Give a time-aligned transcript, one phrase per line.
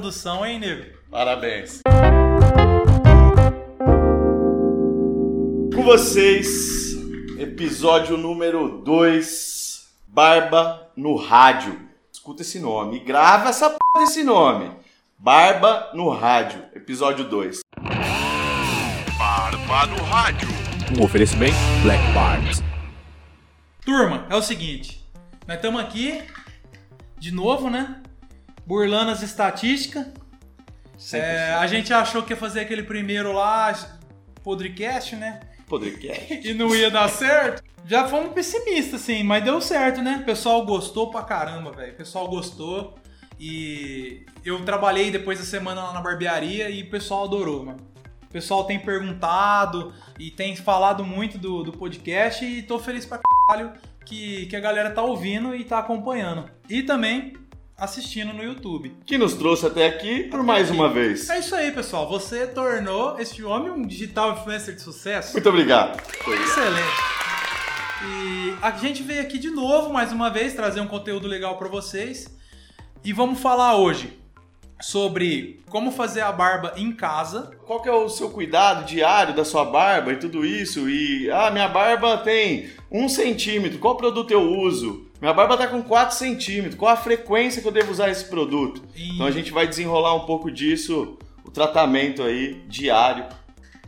[0.00, 0.86] introdução, hein, nego?
[1.10, 1.82] Parabéns.
[5.74, 6.94] Com vocês,
[7.38, 11.78] episódio número 2, Barba no Rádio.
[12.10, 14.70] Escuta esse nome e grava essa p desse nome.
[15.18, 17.60] Barba no Rádio, episódio 2.
[19.18, 20.48] Barba no Rádio.
[20.98, 22.62] Um oferecimento Black Bart.
[23.84, 25.06] Turma, é o seguinte.
[25.46, 26.22] Nós estamos aqui,
[27.18, 27.99] de novo, né?
[28.70, 30.06] Burlando as estatísticas.
[31.12, 33.76] É, a gente achou que ia fazer aquele primeiro lá,
[34.44, 35.40] podcast, né?
[35.66, 36.34] Podcast.
[36.48, 37.64] E não ia dar certo.
[37.84, 40.20] Já fomos pessimistas, assim, mas deu certo, né?
[40.22, 41.94] O pessoal gostou pra caramba, velho.
[41.94, 42.94] O pessoal gostou.
[43.40, 47.80] E eu trabalhei depois da semana lá na barbearia e o pessoal adorou, mano.
[48.22, 53.18] O pessoal tem perguntado e tem falado muito do, do podcast e tô feliz pra
[53.18, 53.72] caralho
[54.06, 56.48] que, que a galera tá ouvindo e tá acompanhando.
[56.68, 57.32] E também
[57.80, 58.94] assistindo no YouTube.
[59.06, 61.30] Que nos trouxe até aqui por mais uma vez.
[61.30, 62.06] É isso aí, pessoal.
[62.10, 65.32] Você tornou este homem um digital influencer de sucesso.
[65.32, 65.98] Muito obrigado.
[66.28, 67.20] Excelente.
[68.02, 71.68] E a gente veio aqui de novo, mais uma vez, trazer um conteúdo legal para
[71.68, 72.26] vocês.
[73.02, 74.20] E vamos falar hoje
[74.80, 77.50] sobre como fazer a barba em casa.
[77.66, 80.88] Qual que é o seu cuidado diário da sua barba e tudo isso?
[80.88, 85.09] E, ah, minha barba tem um centímetro, qual produto eu uso?
[85.20, 88.82] Minha barba tá com 4 centímetros, qual a frequência que eu devo usar esse produto?
[88.96, 93.26] E- Então a gente vai desenrolar um pouco disso, o tratamento aí diário.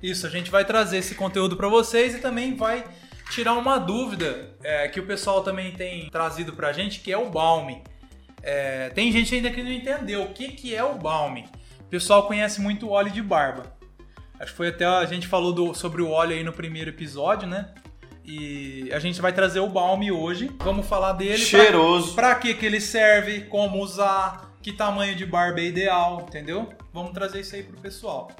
[0.02, 2.84] Isso, a gente vai trazer esse conteúdo para vocês e também vai
[3.30, 7.30] tirar uma dúvida é, que o pessoal também tem trazido pra gente, que é o
[7.30, 7.82] balme.
[8.42, 11.46] É, tem gente ainda que não entendeu o que, que é o balme.
[11.80, 13.72] O pessoal conhece muito o óleo de barba.
[14.38, 17.46] Acho que foi até a gente falou do- sobre o óleo aí no primeiro episódio,
[17.48, 17.68] né?
[18.24, 20.50] E a gente vai trazer o balme hoje.
[20.60, 21.36] Vamos falar dele.
[21.36, 22.14] pra- Cheiroso.
[22.14, 26.68] Pra que que ele serve, como usar, que tamanho de barba é ideal, entendeu?
[26.92, 28.30] Vamos trazer isso aí pro pessoal.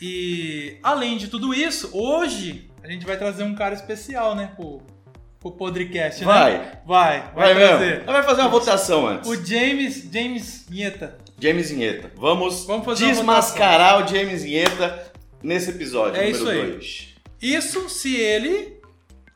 [0.00, 4.80] E além de tudo isso, hoje a gente vai trazer um cara especial, né, pro,
[5.38, 6.52] pro podcast, Vai.
[6.58, 6.72] né?
[6.86, 7.20] Vai.
[7.34, 7.90] Vai, Vai trazer.
[7.96, 8.04] mesmo.
[8.06, 9.28] Vai fazer uma votação antes.
[9.28, 11.18] O James, James Nieta.
[11.38, 12.10] James Inheta.
[12.16, 16.70] Vamos, Vamos desmascarar o James Inheta nesse episódio, É número isso aí.
[16.72, 17.08] 2.
[17.42, 18.79] Isso se ele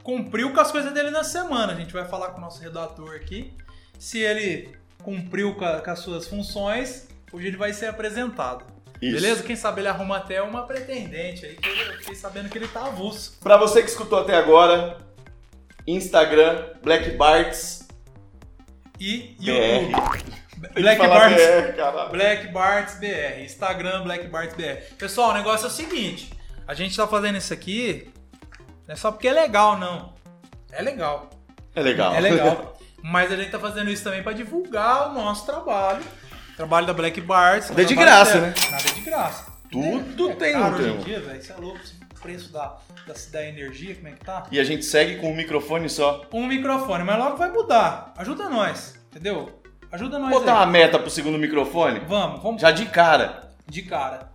[0.04, 1.72] cumpriu com as coisas dele na semana.
[1.72, 3.52] A gente vai falar com o nosso redator aqui.
[3.98, 4.70] Se ele
[5.02, 8.64] cumpriu com, a- com as suas funções, hoje ele vai ser apresentado.
[9.02, 9.14] Isso.
[9.16, 9.42] Beleza?
[9.42, 12.86] Quem sabe ele arruma até uma pretendente aí, que eu fiquei sabendo que ele tá
[12.86, 13.36] avulso.
[13.40, 14.98] Pra você que escutou até agora,
[15.86, 17.88] Instagram, Black Barts
[19.00, 19.44] E BR.
[19.44, 20.34] YouTube.
[20.74, 21.42] Que Black Barts.
[21.42, 22.10] BR.
[22.12, 23.42] Black Barts BR.
[23.44, 24.94] Instagram Black Barts BR.
[24.96, 26.32] Pessoal, o negócio é o seguinte:
[26.66, 28.10] a gente tá fazendo isso aqui
[28.86, 30.12] não é só porque é legal, não.
[30.70, 31.30] É legal.
[31.74, 32.14] É legal.
[32.14, 32.76] É legal.
[33.02, 36.02] Mas a gente tá fazendo isso também pra divulgar o nosso trabalho.
[36.56, 37.70] Trabalho da Black Barts.
[37.70, 38.54] Nada de graça, né?
[38.70, 39.52] Nada de graça.
[39.70, 41.38] Tudo é, tem caro um hoje em dia, velho.
[41.38, 41.80] Isso é louco.
[42.16, 44.44] O preço da, da, da energia, como é que tá?
[44.50, 46.24] E a gente segue com um microfone só.
[46.32, 48.14] Um microfone, mas logo vai mudar.
[48.16, 49.60] Ajuda nós, entendeu?
[49.92, 50.58] Ajuda nós Botar aí.
[50.58, 52.00] uma meta pro segundo microfone?
[52.00, 53.50] Vamos, vamos Já de cara.
[53.68, 54.30] de cara.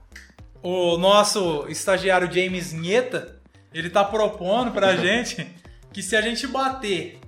[0.62, 3.39] O nosso estagiário James Nieta,
[3.74, 5.48] ele tá propondo pra gente
[5.92, 7.20] que se a gente bater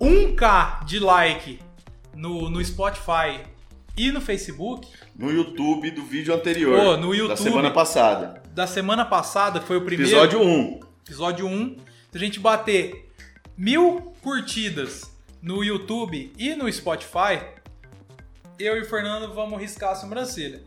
[0.00, 1.58] 1k de like
[2.14, 3.40] no, no Spotify
[3.96, 6.96] e no Facebook, No YouTube do vídeo anterior.
[6.96, 7.36] No Da YouTube.
[7.38, 8.42] semana passada.
[8.52, 10.80] da semana passada foi o primeiro Episódio 1.
[11.04, 11.76] episódio 1,
[12.10, 13.10] se a gente bater
[13.56, 15.10] mil curtidas
[15.42, 17.40] no YouTube e no Spotify,
[18.58, 20.62] eu e o Fernando vamos riscar a sobrancelha.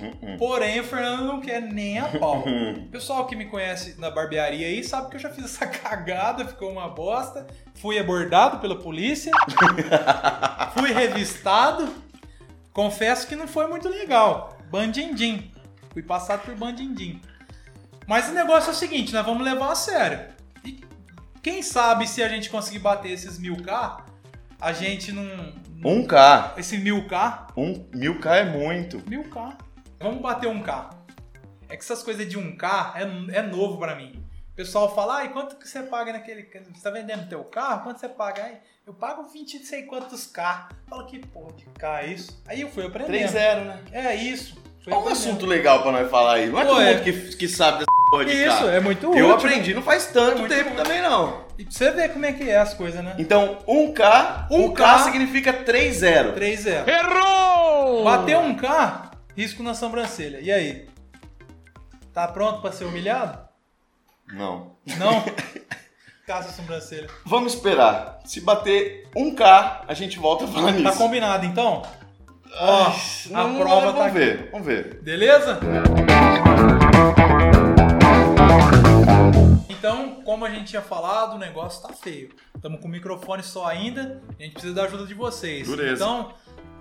[0.00, 2.44] Hum, Porém, o Fernando não quer nem a pau.
[2.46, 2.88] Hum.
[2.90, 6.70] Pessoal que me conhece na barbearia aí sabe que eu já fiz essa cagada, ficou
[6.70, 7.46] uma bosta.
[7.74, 9.32] Fui abordado pela polícia,
[10.76, 11.88] fui revistado.
[12.72, 14.56] Confesso que não foi muito legal.
[14.70, 15.50] Bandindim.
[15.92, 17.20] Fui passado por bandindim.
[18.06, 20.20] Mas o negócio é o seguinte, nós vamos levar a sério.
[20.64, 20.80] E
[21.42, 24.04] quem sabe se a gente conseguir bater esses mil K,
[24.60, 25.52] a gente não.
[25.82, 26.58] 1K.
[26.58, 29.02] Esse mil K, Um, 1000K é muito.
[29.08, 29.56] Mil K.
[30.00, 30.90] Vamos bater um K.
[31.68, 34.24] É que essas coisas de um K é, é novo pra mim.
[34.52, 36.42] O pessoal fala, ah, e quanto que você paga naquele.
[36.74, 37.82] Você tá vendendo teu carro?
[37.84, 38.42] Quanto você paga?
[38.44, 38.56] Aí,
[38.86, 40.68] eu pago 20 não sei quantos K.
[40.88, 42.42] Fala que porra de K é isso?
[42.46, 43.12] Aí eu fui aprendendo.
[43.32, 43.80] 3-0, né?
[43.92, 44.54] É isso.
[44.82, 45.12] Fui Olha um aprendendo.
[45.12, 46.46] assunto legal pra nós falar aí.
[46.48, 46.94] Não é Pô, todo é.
[46.94, 48.70] mundo que, que sabe dessa porra de Isso, K.
[48.70, 50.82] é muito Eu útil, aprendi não faz tanto muito tempo útil.
[50.82, 51.44] também, não.
[51.58, 53.14] E pra você ver como é que é as coisas, né?
[53.18, 56.34] Então, 1K, 1K, 1K significa 3-0.
[56.34, 56.88] 3-0.
[56.88, 58.04] Errou!
[58.04, 59.07] Bateu um K,
[59.38, 60.40] risco na sobrancelha.
[60.40, 60.88] E aí?
[62.12, 63.38] Tá pronto pra ser humilhado?
[64.32, 64.72] Não.
[64.98, 65.24] Não?
[66.26, 67.06] Caça a sobrancelha.
[67.24, 68.18] Vamos esperar.
[68.24, 70.98] Se bater 1K, a gente volta a falar Tá nisso.
[70.98, 71.82] combinado então?
[72.60, 72.94] Ó, Ai,
[73.32, 74.18] a não- prova vamos tá aqui.
[74.18, 75.00] ver, vamos ver.
[75.02, 75.60] Beleza?
[79.70, 82.30] Então, como a gente tinha falado, o negócio tá feio.
[82.56, 85.66] Estamos com o microfone só ainda, a gente precisa da ajuda de vocês.
[85.68, 86.04] Dureza.
[86.04, 86.34] Então,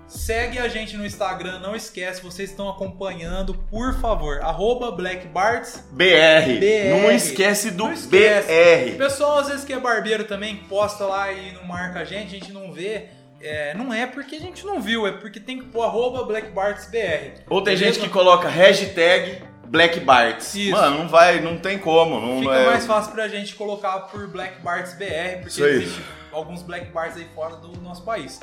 [0.08, 5.84] segue a gente no Instagram, não esquece, vocês estão acompanhando, por favor, arroba BlackBarts.
[5.92, 6.60] BR.
[6.60, 7.02] BR.
[7.02, 8.48] Não esquece do Não esquece.
[8.48, 8.98] O BR.
[8.98, 12.40] pessoal, às vezes, que é barbeiro também, posta lá e não marca a gente, a
[12.40, 13.10] gente não vê.
[13.40, 17.44] É, não é porque a gente não viu, é porque tem que pôr arroba BlackBartsBR.
[17.50, 20.56] Ou tem gente que coloca hashtag Black Barts.
[20.56, 20.72] Isso.
[20.72, 22.20] Mano, não vai, não tem como.
[22.20, 22.66] Não Fica é...
[22.66, 26.02] mais fácil pra gente colocar por Black Barts BR, porque existe
[26.32, 28.40] alguns Black Barts aí fora do nosso país.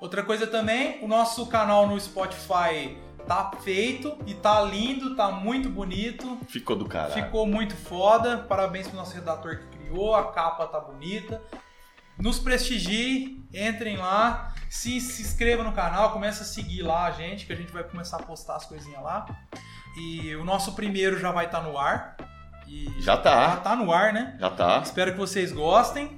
[0.00, 2.96] Outra coisa também, o nosso canal no Spotify
[3.26, 7.12] tá feito e tá lindo, tá muito bonito, Ficou do caralho.
[7.24, 8.38] ficou muito foda.
[8.38, 11.42] Parabéns pro nosso redator que criou, a capa tá bonita.
[12.16, 17.46] Nos prestigie, entrem lá, se, se inscreva no canal, começa a seguir lá a gente,
[17.46, 19.26] que a gente vai começar a postar as coisinhas lá.
[19.96, 22.16] E o nosso primeiro já vai estar no ar.
[22.66, 24.36] E Já já tá, tá no ar, né?
[24.38, 24.80] já tá.
[24.84, 26.16] Espero que vocês gostem.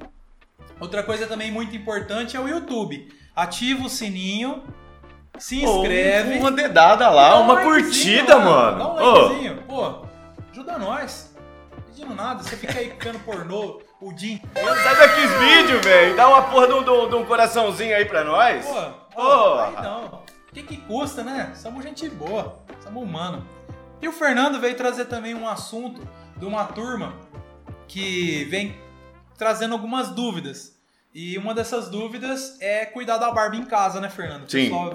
[0.81, 3.13] Outra coisa também muito importante é o YouTube.
[3.41, 4.63] Ativa o sininho,
[5.39, 6.39] se inscreve.
[6.39, 8.79] Uma dedada lá, um uma curtida, mano.
[8.79, 9.63] Dá um likezinho.
[9.67, 10.03] Pô,
[10.53, 11.35] ajuda nós.
[11.87, 14.75] Pedindo nada, você fica aí ficando pornô o dia inteiro.
[14.83, 16.17] sai daqui os vídeos, velho.
[16.17, 18.65] Dá uma porra de um- de um coraçãozinho aí pra nós.
[18.67, 18.75] Pô,
[19.15, 19.55] Pô.
[19.59, 20.05] aí não.
[20.07, 21.53] O que que custa, né?
[21.55, 23.43] Somos gente boa, somos humanos.
[24.03, 26.01] E o Fernando veio trazer também um assunto
[26.37, 27.15] de uma turma
[27.87, 28.75] que vem
[29.39, 30.79] trazendo algumas dúvidas.
[31.15, 34.49] E uma dessas dúvidas é cuidar da barba em casa, né, Fernando?
[34.49, 34.65] Sim.
[34.65, 34.95] pessoal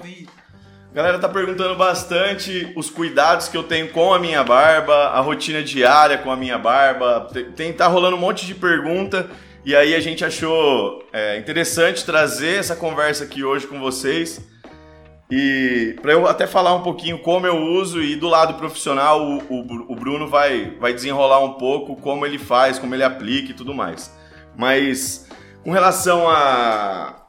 [0.96, 5.62] galera tá perguntando bastante os cuidados que eu tenho com a minha barba, a rotina
[5.62, 7.28] diária com a minha barba.
[7.54, 9.28] Tem, tá rolando um monte de pergunta
[9.62, 14.40] e aí a gente achou é, interessante trazer essa conversa aqui hoje com vocês.
[15.30, 19.36] E para eu até falar um pouquinho como eu uso e do lado profissional o,
[19.50, 23.54] o o Bruno vai, vai desenrolar um pouco como ele faz, como ele aplica e
[23.54, 24.10] tudo mais.
[24.56, 25.28] Mas
[25.66, 27.26] com relação a,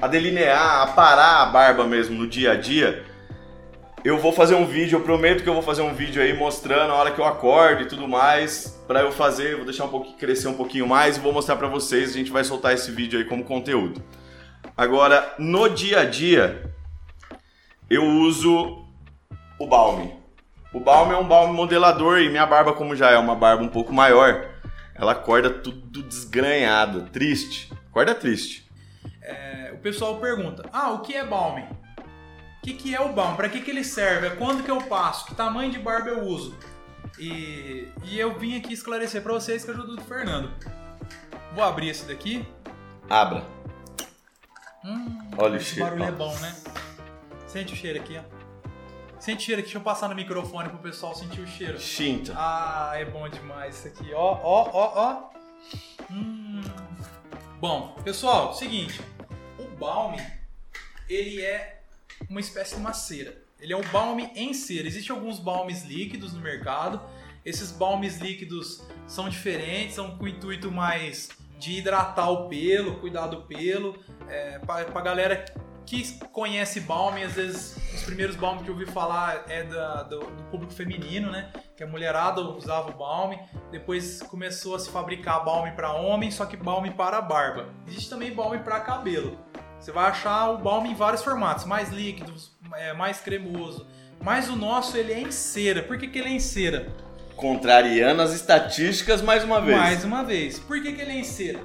[0.00, 3.04] a delinear, a parar a barba mesmo no dia a dia,
[4.04, 6.92] eu vou fazer um vídeo, eu prometo que eu vou fazer um vídeo aí mostrando
[6.92, 10.16] a hora que eu acordo e tudo mais, pra eu fazer, vou deixar um pouquinho
[10.16, 13.18] crescer um pouquinho mais e vou mostrar pra vocês, a gente vai soltar esse vídeo
[13.18, 14.00] aí como conteúdo.
[14.76, 16.72] Agora, no dia a dia,
[17.90, 18.84] eu uso
[19.58, 20.14] o balme.
[20.72, 23.68] O balme é um balme modelador e minha barba, como já é uma barba um
[23.68, 24.45] pouco maior,
[24.98, 27.72] ela acorda tudo desgranhada, triste.
[27.88, 28.68] Acorda triste.
[29.22, 31.62] é, o pessoal pergunta: Ah, o que é balme?
[31.62, 33.36] O que, que é o balme?
[33.36, 34.30] Pra que, que ele serve?
[34.36, 35.26] Quando que eu passo?
[35.26, 36.56] Que tamanho de barba eu uso?
[37.18, 40.50] E, e eu vim aqui esclarecer pra vocês a ajuda do Fernando.
[41.54, 42.44] Vou abrir esse daqui.
[43.08, 43.44] Abra.
[44.84, 45.84] Hum, Olha o cheiro.
[45.90, 46.54] barulho é bom, né?
[47.46, 48.35] Sente o cheiro aqui, ó.
[49.26, 49.66] Sente cheiro aqui.
[49.66, 51.80] Deixa eu passar no microfone pro pessoal sentir o cheiro.
[51.80, 52.32] Xinta.
[52.36, 54.14] Ah, é bom demais isso aqui.
[54.14, 56.12] Ó, ó, ó, ó.
[56.12, 56.62] Hum.
[57.58, 59.00] Bom, pessoal, seguinte.
[59.58, 60.24] O balme,
[61.08, 61.82] ele é
[62.30, 63.36] uma espécie de uma cera.
[63.58, 64.86] Ele é um balme em cera.
[64.86, 67.02] Existem alguns balmes líquidos no mercado.
[67.44, 73.26] Esses balmes líquidos são diferentes, são com o intuito mais de hidratar o pelo, cuidar
[73.26, 73.98] do pelo.
[74.28, 75.44] É, pra, pra galera
[75.86, 80.18] que conhece balme, às vezes os primeiros balmes que eu ouvi falar é da- do,
[80.18, 81.50] do público feminino, né?
[81.76, 83.38] Que a mulherada usava o balme.
[83.70, 87.68] Depois começou a se fabricar balme para homem, só que balme para barba.
[87.86, 89.38] Existe também balme para cabelo.
[89.78, 93.86] Você vai achar o balme em vários formatos, mais líquidos, é, mais cremoso.
[94.20, 95.82] Mas o nosso ele é em cera.
[95.82, 96.88] Por que, que ele é em cera?
[97.36, 99.78] Contrariando as estatísticas mais uma vez.
[99.78, 100.58] Mais uma vez.
[100.58, 101.60] Por que, que ele é em cera?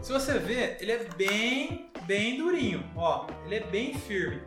[0.00, 2.82] Se você ver, ele é bem, bem durinho.
[2.96, 4.42] Ó, ele é bem firme.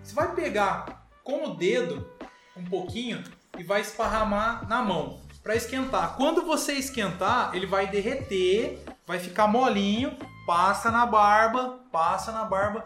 [0.00, 2.08] Você vai pegar com o dedo
[2.56, 3.24] um pouquinho
[3.58, 6.14] e vai esparramar na mão para esquentar.
[6.16, 10.16] Quando você esquentar, ele vai derreter, vai ficar molinho,
[10.46, 12.84] passa na barba, passa na barba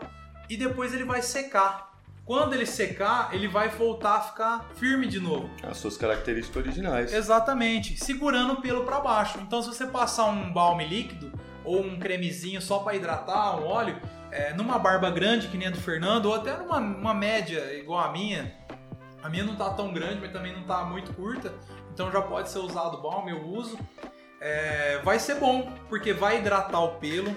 [0.48, 1.94] e depois ele vai secar.
[2.24, 5.50] Quando ele secar, ele vai voltar a ficar firme de novo.
[5.62, 7.12] As suas características originais.
[7.12, 9.38] Exatamente, segurando o pelo para baixo.
[9.42, 11.30] Então, se você passar um balme líquido
[11.66, 15.70] ou um cremezinho só para hidratar, um óleo, é, numa barba grande que nem a
[15.70, 18.54] do Fernando, ou até numa uma média igual a minha,
[19.22, 21.52] a minha não tá tão grande, mas também não tá muito curta,
[21.92, 23.78] então já pode ser usado balme, eu uso.
[24.40, 27.34] É, vai ser bom, porque vai hidratar o pelo,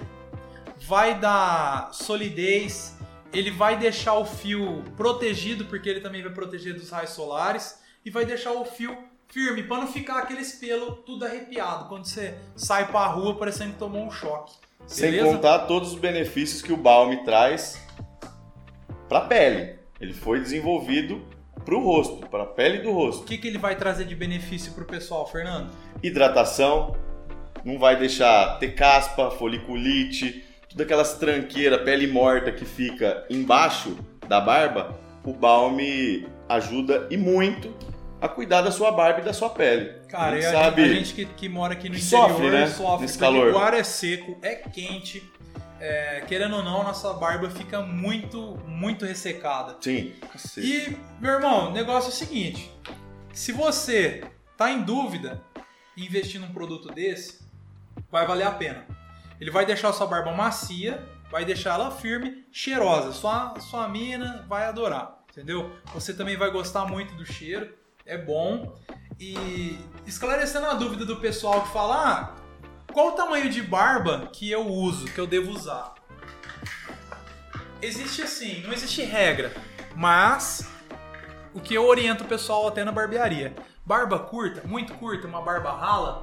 [0.78, 2.98] vai dar solidez,
[3.32, 8.10] ele vai deixar o fio protegido, porque ele também vai proteger dos raios solares, e
[8.10, 8.96] vai deixar o fio
[9.30, 13.78] firme, para não ficar aqueles pelos tudo arrepiado quando você sai pra rua parecendo que
[13.78, 14.52] tomou um choque.
[14.86, 15.32] Sem Beleza?
[15.34, 17.80] contar todos os benefícios que o balme traz
[19.08, 19.78] pra pele.
[20.00, 21.22] Ele foi desenvolvido
[21.64, 23.24] para o rosto, para a pele do O rosto.
[23.24, 25.70] que, que ele vai trazer de benefício pro pessoal, Fernando?
[26.02, 26.96] Hidratação,
[27.64, 33.96] não vai deixar ter caspa, foliculite, tudo aquelas tranqueiras, pele morta que fica embaixo
[34.26, 34.98] da barba.
[35.24, 37.74] O balme ajuda e muito
[38.20, 40.00] a cuidar da sua barba e da sua pele.
[40.08, 40.84] Cara, a gente a, sabe.
[40.84, 43.52] a gente que, que mora aqui no que interior sofre, né, sofre nesse calor.
[43.52, 45.22] o ar é seco, é quente.
[45.80, 49.76] é, querendo ou não, nossa barba fica muito, muito ressecada.
[49.80, 50.66] Sim, cacete.
[50.66, 52.70] E, meu irmão, o negócio é o seguinte:
[53.32, 54.22] se você
[54.56, 55.40] tá em dúvida
[55.96, 57.40] em investir num produto desse,
[58.10, 58.86] vai valer a pena.
[59.40, 63.12] Ele vai deixar a sua barba macia, vai deixar ela firme, cheirosa.
[63.12, 65.70] Sua, sua mina vai adorar, entendeu?
[65.94, 67.72] Você também vai gostar muito do cheiro,
[68.10, 68.76] é bom.
[69.18, 72.34] E esclarecendo a dúvida do pessoal que fala: ah,
[72.92, 75.94] qual o tamanho de barba que eu uso, que eu devo usar?
[77.80, 79.54] Existe assim, não existe regra,
[79.96, 80.68] mas
[81.54, 83.54] o que eu oriento o pessoal até na barbearia.
[83.86, 86.22] Barba curta, muito curta, uma barba rala,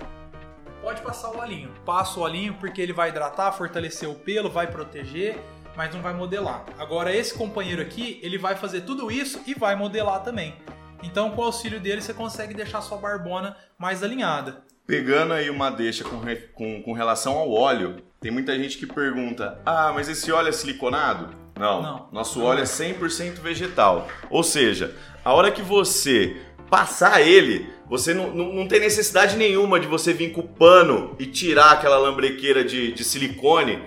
[0.81, 1.73] pode passar o olhinho.
[1.85, 5.41] Passa o olhinho porque ele vai hidratar, fortalecer o pelo, vai proteger,
[5.75, 6.63] mas não vai modelar.
[6.77, 10.55] Agora esse companheiro aqui, ele vai fazer tudo isso e vai modelar também.
[11.03, 14.63] Então com o auxílio dele você consegue deixar sua barbona mais alinhada.
[14.85, 18.85] Pegando aí uma deixa com, re- com, com relação ao óleo, tem muita gente que
[18.87, 21.35] pergunta: ah, mas esse óleo é siliconado?
[21.57, 22.07] Não, Não.
[22.11, 24.07] nosso óleo é 100% vegetal.
[24.29, 26.37] Ou seja, a hora que você
[26.69, 31.15] passar ele, você não, não, não tem necessidade nenhuma de você vir com o pano
[31.17, 33.81] e tirar aquela lambrequeira de, de silicone.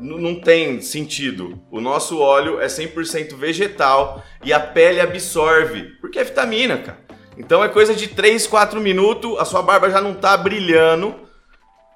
[0.00, 1.60] Não tem sentido.
[1.70, 6.98] O nosso óleo é 100% vegetal e a pele absorve, porque é vitamina, cara.
[7.36, 11.14] Então é coisa de 3, 4 minutos, a sua barba já não tá brilhando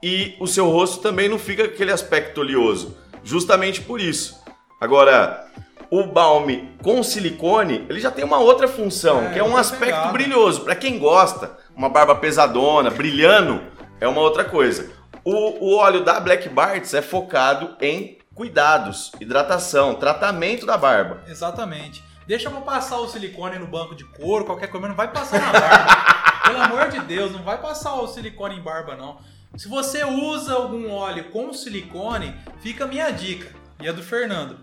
[0.03, 2.97] e o seu rosto também não fica com aquele aspecto oleoso.
[3.23, 4.39] Justamente por isso.
[4.81, 5.47] Agora,
[5.91, 9.61] o balme com silicone, ele já tem uma outra função, É, que é um outra
[9.61, 10.13] aspecto pegada.
[10.13, 10.61] brilhoso.
[10.63, 13.61] Pra quem gosta, uma barba pesadona, brilhando,
[14.01, 14.91] é uma outra coisa.
[15.25, 21.23] O, o óleo da Black Barts é focado em cuidados, hidratação, tratamento da barba.
[21.27, 22.05] Exatamente.
[22.27, 25.53] Deixa eu passar o silicone no banco de couro, qualquer coisa, não vai passar na
[25.59, 26.15] barba.
[26.45, 29.19] Pelo amor de Deus, não vai passar o silicone em barba, não.
[29.57, 33.55] Se você usa algum óleo com silicone, fica a minha dica.
[33.81, 34.59] E a do Fernando.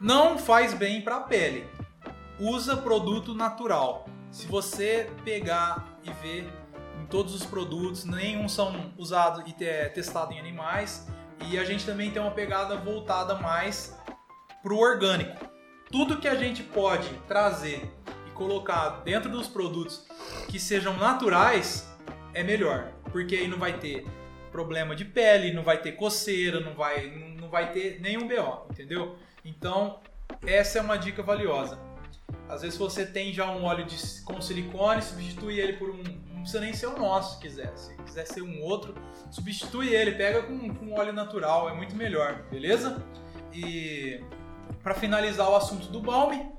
[0.00, 1.66] Não faz bem pra pele.
[2.38, 4.06] Usa produto natural.
[4.30, 6.48] Se você pegar e ver
[7.10, 11.06] todos os produtos, nenhum são usados e te- testados em animais.
[11.48, 13.98] E a gente também tem uma pegada voltada mais
[14.62, 15.50] pro orgânico.
[15.90, 17.90] Tudo que a gente pode trazer
[18.26, 20.06] e colocar dentro dos produtos
[20.48, 21.90] que sejam naturais
[22.32, 24.06] é melhor, porque aí não vai ter
[24.52, 27.06] problema de pele, não vai ter coceira, não vai,
[27.40, 29.16] não vai ter nenhum BO, entendeu?
[29.44, 30.00] Então,
[30.46, 31.78] essa é uma dica valiosa.
[32.48, 36.02] Às vezes você tem já um óleo de, com silicone, substitui ele por um.
[36.40, 37.70] Não precisa nem ser o nosso, se quiser.
[37.76, 38.94] Se quiser ser um outro,
[39.30, 43.04] substitui ele, pega com, com óleo natural, é muito melhor, beleza?
[43.52, 44.24] E
[44.82, 46.50] para finalizar o assunto do balme,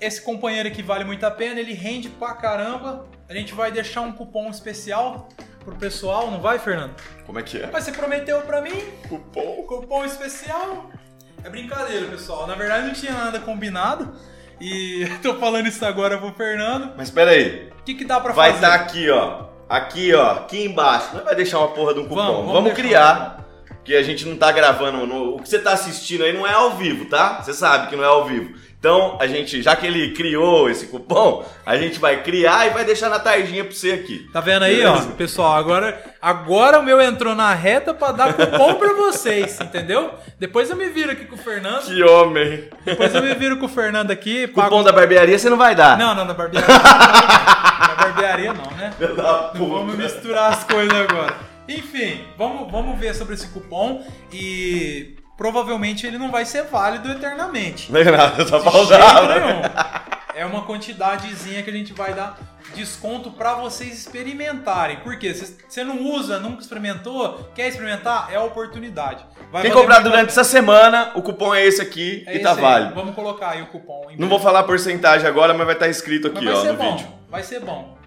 [0.00, 3.06] esse companheiro aqui vale muito a pena, ele rende pra caramba.
[3.28, 5.28] A gente vai deixar um cupom especial
[5.64, 6.96] pro pessoal, não vai, Fernando?
[7.24, 7.70] Como é que é?
[7.70, 9.62] Mas você prometeu pra mim Cupom?
[9.62, 10.90] cupom especial.
[11.44, 12.48] É brincadeira, pessoal.
[12.48, 14.12] Na verdade não tinha nada combinado.
[14.62, 16.92] E tô falando isso agora pro Fernando.
[16.96, 18.64] Mas espera aí, O que, que dá pra vai fazer?
[18.64, 19.44] estar aqui, ó.
[19.68, 21.16] Aqui, ó, aqui embaixo.
[21.16, 22.14] Não vai deixar uma porra de um cupom.
[22.16, 23.44] Vamos, Vamos, vamos criar.
[23.68, 25.06] Porque a gente não tá gravando.
[25.06, 27.42] no- O que você tá assistindo aí não é ao vivo, tá?
[27.42, 28.54] Você sabe que não é ao vivo.
[28.82, 32.84] Então, a gente, já que ele criou esse cupom, a gente vai criar e vai
[32.84, 34.28] deixar na tardinha pra você aqui.
[34.32, 35.08] Tá vendo aí, Beleza.
[35.08, 35.54] ó, pessoal?
[35.54, 40.10] Agora, agora o meu entrou na reta pra dar cupom pra vocês, entendeu?
[40.36, 41.84] Depois eu me viro aqui com o Fernando.
[41.84, 42.64] Que homem.
[42.84, 44.48] Depois eu me viro com o Fernando aqui.
[44.48, 45.96] pago- Cupom da barbearia você não vai dar.
[45.96, 46.66] Não, não, na barbearia.
[46.74, 48.92] na barbearia não, né?
[48.98, 51.36] Da Não vamos misturar as coisas agora.
[51.68, 57.90] Enfim, vamos, vamos ver sobre esse cupom e provavelmente ele não vai ser válido eternamente.
[57.90, 59.60] Não é nada, tá nenhum.
[60.36, 62.38] É uma quantidadezinha que a gente vai dar
[62.76, 64.98] desconto pra vocês experimentarem.
[64.98, 65.34] Por quê?
[65.34, 68.28] Se você não usa, nunca experimentou, quer experimentar?
[68.32, 69.26] É a oportunidade.
[69.50, 72.60] Vai Quem comprar durante essa semana, o cupom é esse aqui É e tá esse
[72.60, 72.64] aí.
[72.64, 72.94] válido.
[72.94, 74.06] Vamos colocar aí o cupom.
[74.16, 76.72] Não vou falar a porcentagem agora, mas vai estar escrito Mas aqui, vai ó, ser
[76.72, 76.96] no bom.
[76.96, 77.08] vídeo.
[77.28, 77.98] Vai ser bom.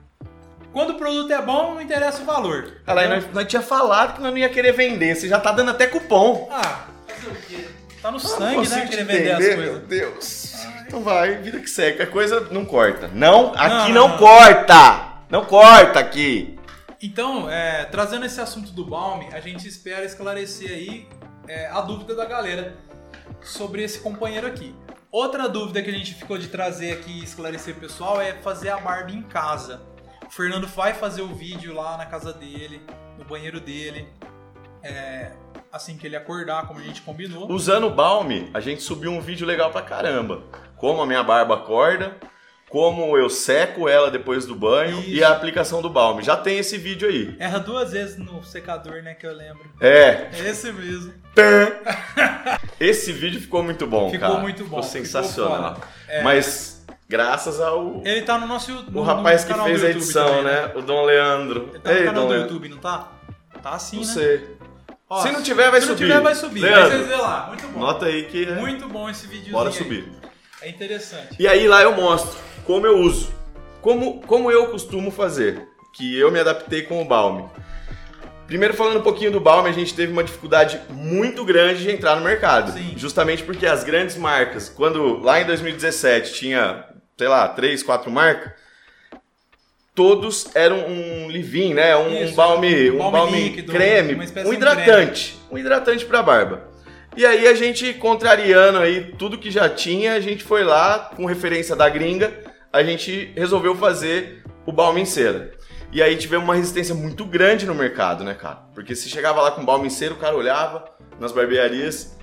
[0.71, 2.77] Quando o produto é bom, não interessa o valor.
[2.85, 5.15] Cara, nós, nós tinha falado que nós não ia querer vender.
[5.15, 6.47] Você já tá dando até cupom.
[6.49, 7.67] Ah, fazer o quê?
[8.01, 8.85] Tá no sangue, né?
[8.85, 9.65] Querer vender as coisas.
[9.65, 10.53] Meu Deus.
[10.85, 12.01] Então vai, vida que segue.
[12.03, 13.07] A coisa não corta.
[13.07, 14.17] Não, aqui não, não, não.
[14.17, 15.15] corta.
[15.29, 16.55] Não corta aqui.
[17.01, 21.07] Então, é, trazendo esse assunto do Balme, a gente espera esclarecer aí
[21.47, 22.77] é, a dúvida da galera
[23.41, 24.75] sobre esse companheiro aqui.
[25.11, 28.77] Outra dúvida que a gente ficou de trazer aqui e esclarecer pessoal é fazer a
[28.77, 29.81] barba em casa.
[30.27, 32.81] O Fernando vai fazer o vídeo lá na casa dele,
[33.17, 34.07] no banheiro dele.
[34.83, 35.31] É,
[35.75, 37.51] assim que ele acordar, como a gente combinou.
[37.51, 40.41] Usando o Balm, a gente subiu um vídeo legal pra caramba.
[40.77, 42.15] Como a minha barba acorda,
[42.69, 45.09] como eu seco ela depois do banho Isso.
[45.09, 46.21] e a aplicação do Balm.
[46.21, 47.35] Já tem esse vídeo aí.
[47.39, 49.13] Erra duas vezes no secador, né?
[49.15, 49.69] Que eu lembro.
[49.81, 51.13] É, É esse mesmo.
[52.79, 54.39] esse vídeo ficou muito bom, Ficou cara.
[54.41, 55.75] muito bom, Ficou ficou sensacional.
[55.75, 55.87] foda.
[56.07, 56.23] É.
[56.23, 60.27] Mas graças ao Ele tá no nosso no, o rapaz no que fez a edição,
[60.27, 60.71] também, né?
[60.75, 61.69] O Dom Leandro.
[61.73, 62.53] Ele tá no Ei, canal Dom do Leandro.
[62.53, 63.11] YouTube, não tá?
[63.61, 64.13] Tá assim, Não né?
[64.13, 64.54] sei.
[65.09, 66.01] Ó, Se não tiver, vai se subir.
[66.01, 66.59] não tiver, vai subir.
[66.61, 67.03] Leandro.
[67.05, 67.45] Verem lá.
[67.47, 67.79] Muito bom.
[67.79, 69.51] Nota aí que é- Muito bom esse videozinho.
[69.53, 69.75] bora aí.
[69.75, 70.07] subir.
[70.61, 71.35] É interessante.
[71.39, 73.31] E aí lá eu mostro como eu uso.
[73.81, 75.67] Como, como eu costumo fazer.
[75.95, 77.47] Que eu me adaptei com o Balm.
[78.47, 82.15] Primeiro falando um pouquinho do Balm, a gente teve uma dificuldade muito grande de entrar
[82.15, 82.73] no mercado.
[82.73, 82.93] Sim.
[82.97, 86.83] Justamente porque as grandes marcas, quando lá em 2017 tinha,
[87.17, 88.51] sei lá, três, quatro marcas,
[89.95, 91.95] todos eram um leave-in, né?
[91.95, 94.13] Um, Isso, um balm, um um balm balm líquido, creme,
[94.45, 96.67] um hidratante, um hidratante para barba.
[97.15, 101.25] E aí a gente contrariando aí tudo que já tinha, a gente foi lá com
[101.25, 102.33] referência da gringa,
[102.73, 105.53] a gente resolveu fazer o balm em cera.
[105.93, 108.65] E aí tivemos uma resistência muito grande no mercado, né, cara?
[108.73, 110.83] Porque se chegava lá com balm em cera, o cara olhava
[111.17, 112.17] nas barbearias,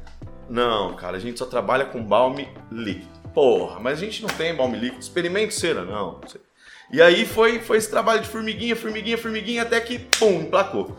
[0.47, 2.37] não, cara, a gente só trabalha com balm
[2.71, 3.09] líquido.
[3.33, 6.21] Porra, mas a gente não tem balm líquido, experimente cera, não.
[6.21, 6.43] não sei.
[6.93, 10.95] E aí foi, foi esse trabalho de formiguinha, formiguinha, formiguinha, até que, pum, emplacou.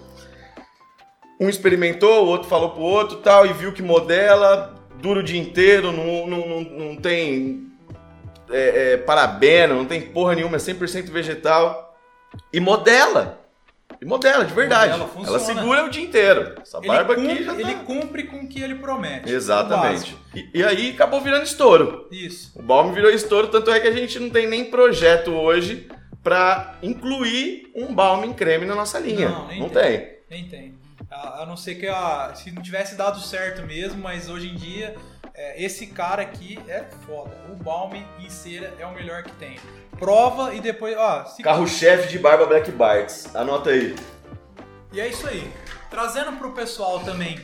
[1.39, 5.39] Um experimentou, o outro falou pro outro tal, e viu que modela, dura o dia
[5.39, 7.71] inteiro, não, não, não, não tem
[8.49, 11.95] é, é, parabeno, não tem porra nenhuma, é 100% vegetal.
[12.51, 13.42] E modela.
[14.03, 14.99] E modela, de verdade.
[14.99, 15.27] Modela.
[15.27, 16.55] Ela segura o dia inteiro.
[16.61, 17.61] Essa Ele barba cumpre, aqui já tá...
[17.61, 19.31] ele cumpre com o que ele promete.
[19.31, 20.17] Exatamente.
[20.35, 22.09] E, e aí acabou virando estouro.
[22.11, 22.51] Isso.
[22.53, 25.87] O Balm virou estouro, tanto é que a gente não tem nem projeto hoje
[26.21, 29.29] pra incluir um balm em creme na nossa linha.
[29.29, 29.99] Não, nem não tem.
[29.99, 30.17] tem.
[30.29, 30.73] Nem tem.
[31.09, 34.55] A, a não ser que a, se não tivesse dado certo mesmo, mas hoje em
[34.55, 34.95] dia
[35.33, 37.31] é, esse cara aqui é foda.
[37.49, 39.55] O Balm em cera é o melhor que tem.
[39.97, 43.33] Prova e depois, ó, se Carro-chefe de barba Black Barts.
[43.35, 43.95] Anota aí.
[44.91, 45.51] E é isso aí.
[45.89, 47.39] Trazendo pro pessoal também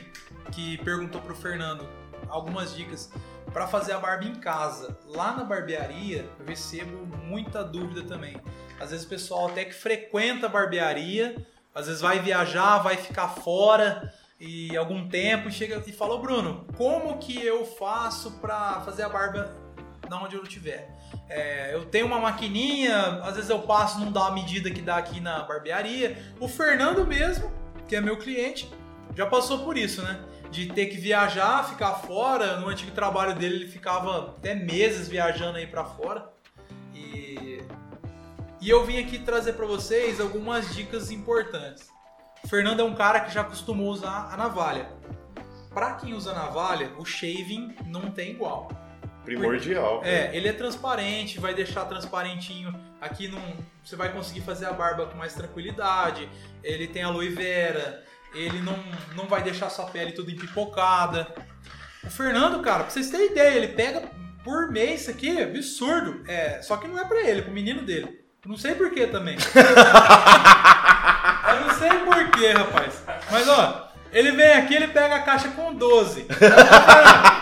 [0.52, 1.88] que perguntou pro Fernando
[2.28, 3.12] algumas dicas
[3.54, 4.98] para fazer a barba em casa.
[5.08, 8.40] Lá na barbearia eu recebo muita dúvida também.
[8.80, 11.36] Às vezes o pessoal até que frequenta a barbearia,
[11.74, 16.20] às vezes vai viajar, vai ficar fora e algum tempo e chega e fala, "Ô,
[16.20, 19.54] Bruno, como que eu faço para fazer a barba
[20.10, 20.96] na onde eu estiver?
[21.30, 24.98] É, eu tenho uma maquininha, às vezes eu passo, não dá a medida que dá
[24.98, 26.18] aqui na barbearia.
[26.40, 27.52] O Fernando mesmo,
[27.88, 28.70] que é meu cliente,
[29.16, 30.20] já passou por isso, né?
[30.50, 32.60] De ter que viajar, ficar fora.
[32.60, 36.28] No antigo trabalho dele, ele ficava até meses viajando aí pra fora.
[36.96, 37.62] E,
[38.60, 41.88] e eu vim aqui trazer pra vocês algumas dicas importantes.
[42.44, 44.90] O Fernando é um cara que já costumou usar a navalha.
[45.72, 48.70] Pra quem usa navalha, o shaving não tem igual.
[49.26, 50.02] Primordial.
[50.04, 52.74] É, ele é transparente, vai deixar transparentinho.
[53.00, 53.42] Aqui não,
[53.84, 56.30] você vai conseguir fazer a barba com mais tranquilidade.
[56.64, 58.04] Ele tem aloe vera,
[58.34, 58.78] ele não,
[59.16, 61.28] não vai deixar sua pele toda empipocada.
[62.04, 64.10] O Fernando, cara, pra vocês terem ideia, ele pega
[64.44, 66.24] por mês isso aqui, absurdo.
[66.28, 68.20] É, só que não é pra ele, é pro menino dele.
[68.46, 69.38] Não sei por que também.
[71.50, 73.04] Eu não sei por que, rapaz.
[73.30, 76.26] Mas ó, ele vem aqui, ele pega a caixa com 12.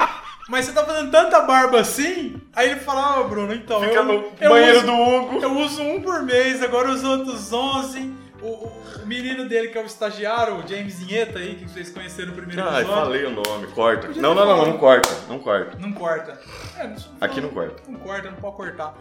[0.48, 2.42] Mas você tá fazendo tanta barba assim?
[2.56, 3.82] Aí ele fala, ó, Bruno, então.
[3.82, 5.40] Fica eu, no eu banheiro uso, do Hugo.
[5.42, 8.14] Eu uso um por mês, agora os outros 11.
[8.42, 11.90] O, o- o menino dele, que é o estagiário, o James Inheta aí, que vocês
[11.90, 13.04] conheceram no primeiro Ai, episódio.
[13.06, 13.68] falei o nome.
[13.68, 14.08] Corta.
[14.10, 14.68] Não, não, não, falado.
[14.68, 15.10] não corta.
[15.30, 15.78] Não corta.
[15.80, 16.40] Não corta.
[16.78, 17.84] É, não, Aqui não corta.
[17.88, 18.98] Não corta, não pode cortar.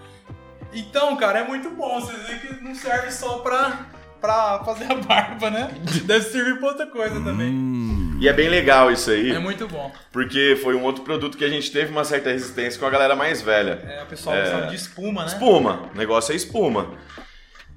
[0.72, 2.00] Então, cara, é muito bom.
[2.00, 3.86] Vocês veem que não serve só pra,
[4.20, 5.70] pra fazer a barba, né?
[6.04, 8.05] Deve servir pra outra coisa também.
[8.18, 9.92] E é bem legal isso aí, É muito bom.
[10.10, 13.14] porque foi um outro produto que a gente teve uma certa resistência com a galera
[13.14, 13.78] mais velha.
[13.86, 14.66] É, o pessoal É.
[14.66, 15.26] de espuma, né?
[15.28, 15.90] Espuma.
[15.94, 16.94] O negócio é espuma.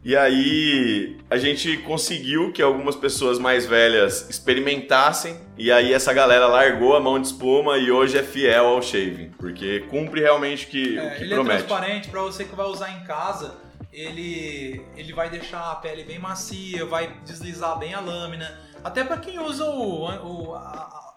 [0.01, 6.47] E aí a gente conseguiu que algumas pessoas mais velhas experimentassem e aí essa galera
[6.47, 10.69] largou a mão de espuma e hoje é fiel ao shaving, porque cumpre realmente o
[10.69, 11.63] que, É, o que ele é promete.
[11.65, 13.55] transparente pra você que vai usar em casa.
[13.91, 18.68] Ele, ele vai deixar a pele bem macia, vai deslizar bem a lâmina.
[18.83, 20.05] Até pra quem usa o,
[20.49, 21.13] o- a,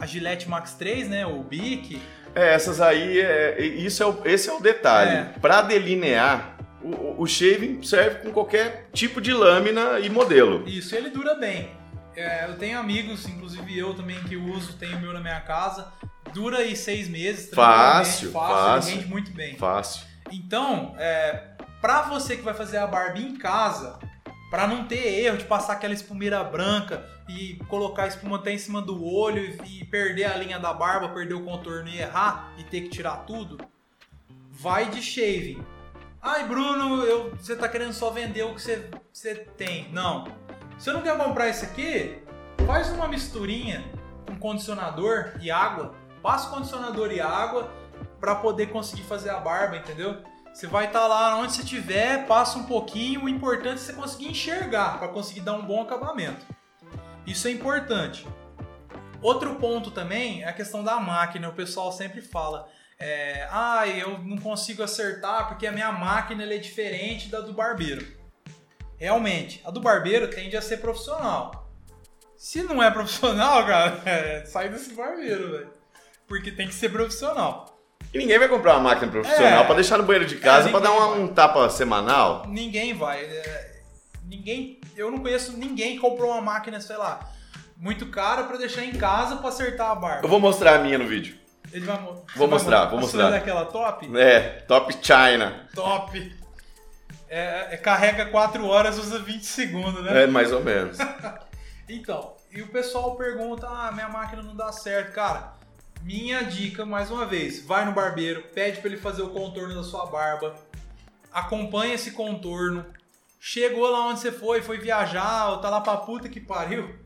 [0.00, 1.26] a- Gillette Max 3, né?
[1.26, 2.00] O Bic.
[2.34, 5.10] É, essas aí, é, isso é o, esse é o detalhe.
[5.10, 5.24] É.
[5.40, 10.66] Pra delinear, o, o- shaving serve com qualquer tipo de lâmina e modelo.
[10.68, 11.70] Isso, ele dura bem.
[12.16, 15.86] É, eu tenho amigos, inclusive eu também, que uso, tenho o meu na minha casa.
[16.32, 17.50] dura aí seis meses.
[17.54, 18.94] Fácil, fácil, fácil.
[18.96, 19.56] rende muito bem.
[19.56, 20.02] Fácil.
[20.30, 21.42] Então, é,
[21.80, 23.98] pra você que vai fazer a barba em casa,
[24.50, 28.58] pra não ter erro de passar aquela espumeira branca e colocar a espuma até em
[28.58, 32.64] cima do olho e, perder a linha da barba, perder o contorno e errar e
[32.64, 33.58] ter que tirar tudo,
[34.50, 35.64] vai de shaving.
[36.20, 39.90] Ai, Bruno, eu, você tá querendo só vender o que você, você tem.
[39.92, 40.24] Não.
[40.78, 42.18] Você não quer comprar isso aqui?
[42.66, 43.84] Faz uma misturinha
[44.26, 45.94] com condicionador e água.
[46.22, 47.70] Passa o condicionador e água
[48.18, 50.22] pra poder conseguir fazer a barba, entendeu?
[50.58, 53.22] Você vai estar lá onde você estiver, passa um pouquinho.
[53.22, 56.44] O importante é você conseguir enxergar para conseguir dar um bom acabamento.
[57.24, 58.26] Isso é importante.
[59.22, 61.48] Outro ponto também é a questão da máquina.
[61.48, 62.68] O pessoal sempre fala:
[62.98, 68.04] é, ah, eu não consigo acertar porque a minha máquina é diferente da do barbeiro.
[68.96, 71.70] Realmente, a do barbeiro tende a ser profissional.
[72.36, 75.72] Se não é profissional, cara, é, sai desse barbeiro, velho.
[76.26, 77.77] Porque tem que ser profissional.
[78.12, 79.66] E ninguém vai comprar uma máquina profissional É.
[79.66, 82.44] pra deixar no banheiro de casa É, pra dar uma- um tapa semanal.
[82.48, 83.22] Ninguém vai.
[83.24, 83.80] é,
[84.24, 84.80] ninguém.
[84.96, 87.20] Eu não conheço ninguém que comprou uma máquina, sei lá,
[87.76, 90.24] muito cara pra deixar em casa pra acertar a barba.
[90.24, 91.36] Eu vou mostrar a minha no vídeo.
[91.70, 93.20] Ele vai, Vou vai mostrar, mo- vou mostrar.
[93.24, 94.10] sua daquela top?
[94.18, 95.66] É, Top China.
[95.74, 96.38] Top.
[97.28, 100.22] É, é, carrega 4 horas, usa 20 segundos, né?
[100.22, 100.96] É, mais ou menos.
[101.90, 105.12] Então, e o pessoal pergunta: ah, minha máquina não dá certo.
[105.14, 105.54] Cara,
[106.02, 109.82] minha dica, mais uma vez: vai no barbeiro, pede pra ele fazer o contorno da
[109.82, 110.54] sua barba,
[111.32, 112.84] acompanha esse contorno.
[113.40, 116.98] Chegou lá onde você foi, foi viajar, ou tá lá pra puta que pariu.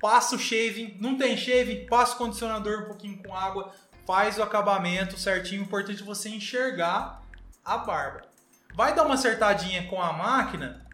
[0.00, 3.72] Passa o shaving, não tem shaving, passa o condicionador um pouquinho com água,
[4.06, 5.62] faz o acabamento certinho.
[5.62, 7.22] O importante é você enxergar
[7.64, 8.22] a barba.
[8.74, 10.86] Vai dar uma acertadinha com a máquina,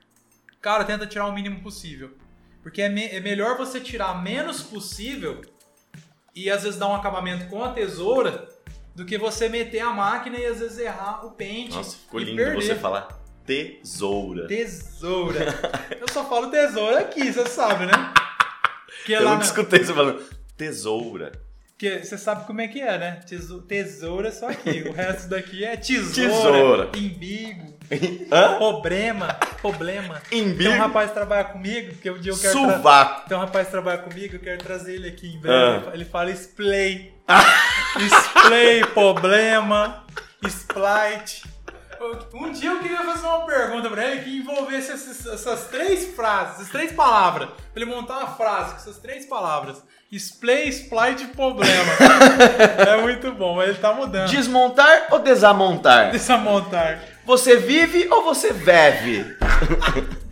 [0.61, 2.16] cara, tenta tirar o mínimo possível.
[2.62, 5.42] Porque é, me- é melhor você tirar menos possível
[6.34, 8.48] e às vezes dar um acabamento com a tesoura
[8.94, 11.74] do que você meter a máquina e às vezes errar o pente.
[11.76, 12.62] Nossa, ficou e lindo perder.
[12.62, 13.08] você falar
[13.44, 14.46] tesoura.
[14.46, 15.46] Tesoura.
[16.00, 17.92] Eu só falo tesoura aqui, você sabe, né?
[19.04, 20.22] Que é Eu lá nunca na- escutei você falando
[20.56, 21.32] tesoura.
[21.76, 23.20] que você sabe como é que é, né?
[23.28, 24.84] Teso- Tesoura só aqui.
[24.88, 26.90] O resto daqui é tesoura, Tesoura.
[26.94, 27.73] embigo,
[28.32, 28.56] Hã?
[28.56, 30.20] problema, problema.
[30.30, 33.28] Tem um rapaz que trabalha comigo, que um dia eu quero tra- Sovaco.
[33.28, 35.86] Tem um rapaz que trabalha comigo, eu quero trazer ele aqui em breve.
[35.88, 35.90] Ah.
[35.94, 37.14] Ele fala splay.
[37.98, 40.04] splay, problema,
[40.46, 41.44] splite.
[42.34, 46.56] Um dia eu queria fazer uma pergunta pra ele que envolvesse essas, essas três frases,
[46.56, 47.48] essas três palavras.
[47.72, 49.82] Pra ele montar uma frase com essas três palavras.
[50.12, 51.92] Splay, splite problema.
[52.88, 54.28] é muito bom, mas ele tá mudando.
[54.28, 56.12] Desmontar ou desamontar?
[56.12, 57.13] Dessa montagem.
[57.24, 59.24] Você vive ou você vive?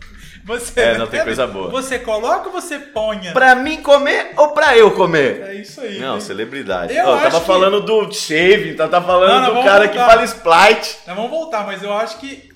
[0.45, 1.69] Você É, não, tem coisa boa.
[1.69, 3.31] Você coloca ou você ponha?
[3.31, 5.41] Pra mim comer ou pra eu comer?
[5.41, 5.97] É isso aí.
[5.99, 6.93] Não, Tem- celebridade.
[6.93, 9.95] Eu acho tava que- falando do shave, então tá falando Não, não, do cara que
[9.97, 10.11] voltar.
[10.11, 10.97] fala splite.
[11.07, 12.49] Nós vamos voltar, mas eu acho que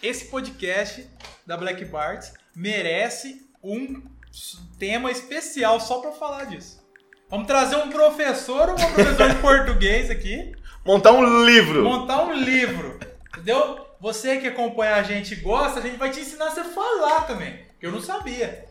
[0.00, 1.04] esse podcast
[1.44, 4.00] da Black Bart merece um
[4.78, 6.78] tema especial só pra falar disso.
[7.28, 10.52] Vamos trazer um professor ou uma professora de português aqui,
[10.86, 11.82] Montar um livro.
[11.82, 12.89] montar um livro,
[13.40, 13.86] entendeu?
[13.98, 17.22] Você que acompanha a gente e gosta, a gente vai te ensinar a você falar
[17.22, 18.68] também, que eu não sabia.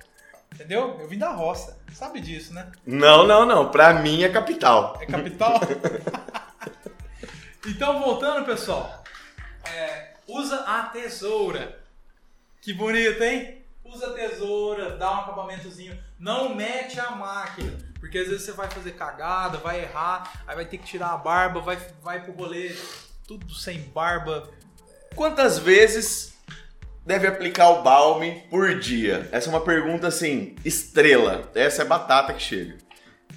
[0.53, 0.97] Entendeu?
[0.99, 1.79] Eu vim da roça.
[1.93, 2.71] Sabe disso, né?
[2.86, 3.69] Não, não, não.
[3.69, 4.97] Pra mim é capital.
[4.99, 5.60] É capital?
[7.65, 9.03] então, voltando, pessoal.
[9.63, 11.79] É, usa a tesoura.
[12.62, 13.63] Que bonito, hein?
[13.86, 15.97] Usa a tesoura, dá um acabamentozinho.
[16.19, 17.77] Não mete a máquina.
[17.99, 21.17] Porque às vezes você vai fazer cagada, vai errar, aí vai ter que tirar a
[21.17, 22.73] barba, vai, vai pro rolê
[23.29, 24.49] tudo sem barba.
[25.19, 26.34] Quantas vezes
[27.05, 29.27] deve aplicar o balme por dia?
[29.34, 31.51] Essa é uma pergunta assim, estrela.
[31.53, 32.77] Essa é batata que chega.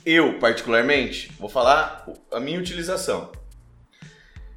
[0.07, 3.33] Eu, particularmente, vou falar a minha utilização.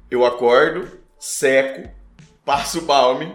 [0.08, 1.90] Eu acordo, seco,
[2.44, 3.34] passo o balme.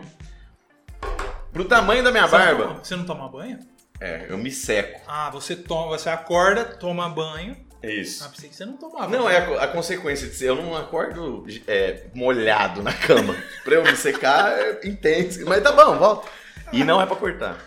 [1.51, 3.60] Pro tamanho da minha Você não barba, toma- Você não toma banho?
[3.99, 5.01] é, eu me seco.
[5.06, 7.58] Ah, você toma, você acorda, toma banho.
[7.83, 8.23] É isso.
[8.23, 9.07] Ah, pensei que você não tomava.
[9.07, 10.49] Não, é a, a consequência de ser.
[10.49, 13.35] Eu não acordo é, molhado na cama.
[13.63, 15.43] pra eu me secar é intenso.
[15.45, 16.29] Mas tá bom, volta.
[16.71, 17.57] E não é pra cortar.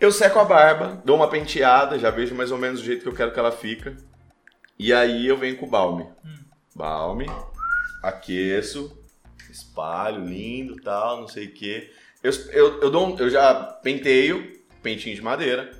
[0.00, 3.08] Eu seco a barba, dou uma penteada, já vejo mais ou menos o jeito que
[3.08, 3.96] eu quero que ela fica.
[4.78, 6.08] E aí eu venho com o balme.
[6.74, 7.26] Balme,
[8.02, 8.98] aqueço,
[9.50, 11.92] espalho, lindo tal, não sei o quê.
[12.22, 15.70] Eu, eu, eu, dou eu já penteio, pentinho de madeira.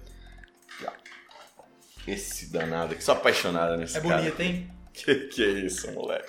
[2.12, 4.16] Esse danado aqui, sou apaixonada nesse É cara.
[4.18, 4.70] bonito, hein?
[4.92, 6.28] Que que é isso, moleque?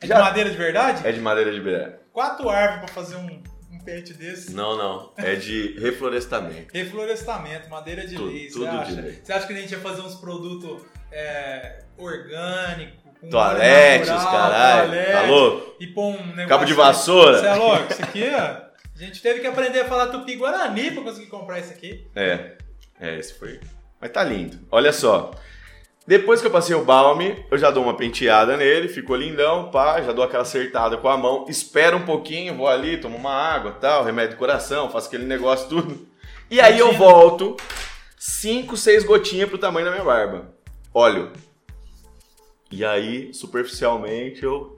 [0.00, 1.06] É Já- de madeira de verdade?
[1.06, 1.98] É de madeira de beré.
[2.12, 4.52] Quatro árvores pra fazer um, um pente desse?
[4.52, 5.12] Não, não.
[5.16, 6.72] É de reflorestamento.
[6.72, 8.46] Reflorestamento, madeira de Tu- lei.
[8.48, 9.00] tudo você, de acha?
[9.00, 9.20] lei.
[9.22, 10.82] você acha que a gente ia fazer uns produtos
[11.12, 13.00] é, orgânicos?
[13.20, 14.90] com Toalete, os caralho.
[14.90, 15.76] toalete, Tá louco?
[15.78, 16.48] E pôr um negócio.
[16.48, 17.38] Cabo de vassoura.
[17.38, 17.92] Você é louco?
[17.92, 18.38] Isso aqui, ó.
[18.40, 22.04] A gente teve que aprender a falar tupi guarani pra conseguir comprar isso aqui.
[22.16, 22.56] É.
[22.98, 23.60] É, esse foi.
[24.02, 24.58] Mas tá lindo.
[24.68, 25.30] Olha só.
[26.04, 30.02] Depois que eu passei o balme, eu já dou uma penteada nele, ficou lindão, pá,
[30.02, 33.70] já dou aquela acertada com a mão, espero um pouquinho, vou ali, tomo uma água,
[33.80, 36.08] tal, remédio do coração, faço aquele negócio tudo.
[36.50, 37.56] E aí eu volto,
[38.18, 40.52] 5, 6 gotinhas pro tamanho da minha barba.
[40.92, 41.32] Óleo.
[42.72, 44.76] E aí, superficialmente, eu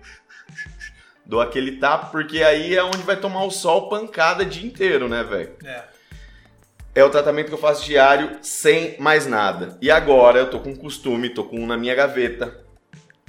[1.25, 5.09] dou aquele tapa, porque aí é onde vai tomar o sol pancada o dia inteiro,
[5.09, 5.57] né, velho?
[5.65, 5.95] É.
[6.95, 9.77] É o tratamento que eu faço diário sem mais nada.
[9.83, 12.65] E agora eu tô com costume, tô com um na minha gaveta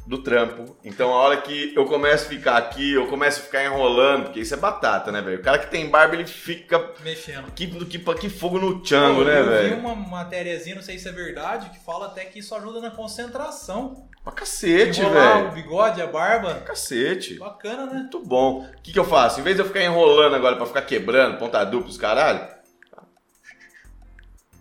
[0.06, 0.78] do trampo.
[0.84, 4.39] Então a hora que eu começo a ficar aqui, eu começo a ficar enrolando, porque
[4.39, 5.39] isso é batata, né, velho?
[5.39, 6.91] O cara que tem barba, ele fica.
[7.04, 7.51] Mexendo.
[7.54, 9.78] Que, que, que fogo no tchango, né, eu vi velho?
[9.78, 14.08] uma matériazinha, não sei se é verdade, que fala até que isso ajuda na concentração.
[14.23, 15.49] Pra cacete, velho.
[15.49, 16.56] o bigode, a barba.
[16.65, 17.36] Cacete.
[17.36, 17.93] Bacana, né?
[17.93, 18.62] Muito bom.
[18.62, 19.39] O que, que eu faço?
[19.39, 22.55] Em vez de eu ficar enrolando agora pra ficar quebrando, ponta dupla, os caralho.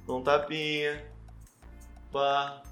[0.06, 1.02] Dou um tapinha.
[2.12, 2.62] Pá.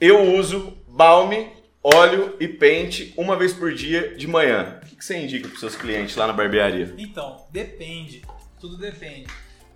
[0.00, 1.50] Eu uso balme,
[1.82, 4.80] óleo e pente uma vez por dia de manhã.
[4.82, 6.94] O que, que você indica pros seus clientes lá na barbearia?
[6.98, 8.22] Então, depende.
[8.60, 9.26] Tudo depende.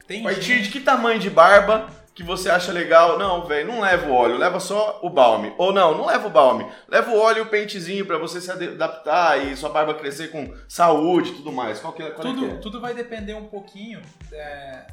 [0.06, 3.18] Tem A partir gente- de que tamanho de barba que você acha legal?
[3.18, 5.52] Não, velho, não leva o óleo, leva só o balme.
[5.58, 6.66] Ou não, não leva o balme.
[6.88, 10.52] Leva o óleo e o pentezinho pra você se adaptar e sua barba crescer com
[10.66, 11.78] saúde e tudo mais.
[11.78, 12.56] Qual que é, qual é que tudo, é?
[12.56, 14.00] tudo vai depender um pouquinho
[14.32, 14.86] é,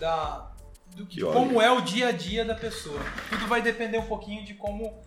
[0.00, 0.50] da
[0.96, 2.98] do Que como é o dia a dia da pessoa.
[3.28, 5.00] Tudo vai depender um pouquinho de como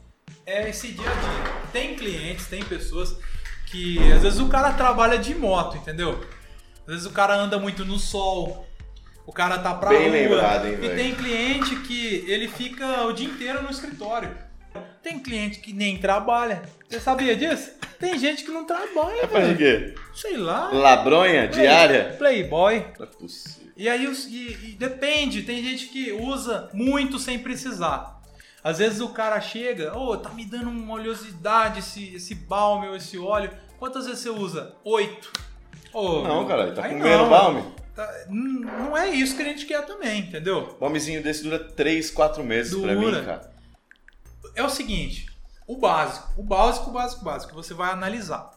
[0.46, 1.54] é esse dia a dia.
[1.74, 3.18] Tem clientes, tem pessoas
[3.66, 6.22] que às vezes o cara trabalha de moto, entendeu?
[6.88, 8.66] Às vezes o cara anda muito no sol.
[9.26, 10.12] O cara tá pra Bem rua.
[10.12, 10.96] lembrado, hein, e velho?
[10.96, 14.38] tem cliente que ele fica o dia inteiro no escritório.
[15.02, 16.62] Tem cliente que nem trabalha.
[16.90, 17.72] Você sabia disso?
[18.00, 19.58] Tem gente que não trabalha, Faz o velho.
[19.58, 19.96] quê?
[20.14, 20.70] Sei lá.
[20.74, 22.16] Labronha diária?
[22.18, 22.86] Playboy.
[23.00, 23.63] Não é possível.
[23.76, 28.22] E aí e, e depende, tem gente que usa muito sem precisar.
[28.64, 32.96] Às vezes o cara chega, ô, tá me dando uma oleosidade esse, esse balme ou
[32.96, 33.52] esse óleo.
[33.78, 34.76] Quantas vezes você usa?
[34.86, 35.32] Oito.
[35.94, 37.74] Ô, Não, caralho, tá comendo balme?
[37.94, 40.76] Tá- não é isso que a gente quer também, entendeu?
[40.80, 43.20] Balmezinho desse dura 3, 4 meses pra Dura.
[43.20, 43.54] mim, cara.
[44.56, 45.28] É o seguinte,
[45.68, 48.50] o básico, o básico, o básico, o básico, você vai analisar.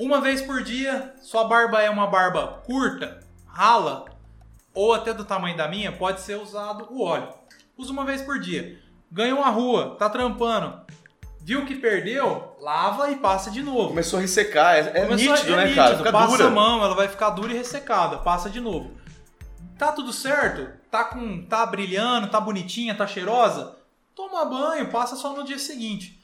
[0.00, 4.04] Uma vez por dia, sua barba é uma barba curta, rala,
[4.74, 7.28] ou até do tamanho da minha, pode ser usado o óleo.
[7.76, 8.78] Usa uma vez por dia.
[9.10, 10.82] Ganhou uma rua, tá trampando.
[11.40, 12.56] Viu que perdeu?
[12.60, 13.88] Lava e passa de novo.
[13.88, 15.88] Começou a ressecar, é, é Começou- nítido, é né, cara?
[15.90, 16.46] nítido, Fica passa dura.
[16.46, 18.18] a mão, ela vai ficar dura e ressecada.
[18.18, 18.92] Passa de novo.
[19.78, 20.68] Tá tudo certo?
[20.90, 23.76] Tá com, tá brilhando, tá bonitinha, tá cheirosa?
[24.14, 26.18] Toma banho, passa só no dia seguinte.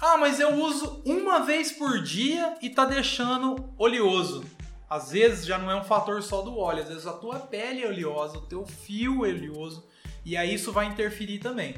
[0.00, 4.44] Ah, mas eu uso uma vez por dia e tá deixando oleoso.
[4.94, 7.82] Às vezes já não é um fator só do óleo, às vezes a tua pele
[7.82, 9.84] é oleosa, o teu fio é oleoso,
[10.24, 11.74] e aí isso vai interferir também.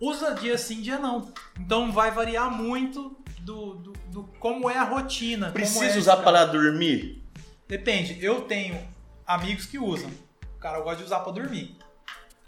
[0.00, 1.32] Usa dia sim, dia não.
[1.58, 5.50] Então vai variar muito do, do, do como é a rotina.
[5.50, 7.20] Precisa é usar para dormir?
[7.66, 8.24] Depende.
[8.24, 8.78] Eu tenho
[9.26, 10.10] amigos que usam.
[10.54, 11.76] O cara gosta de usar pra dormir.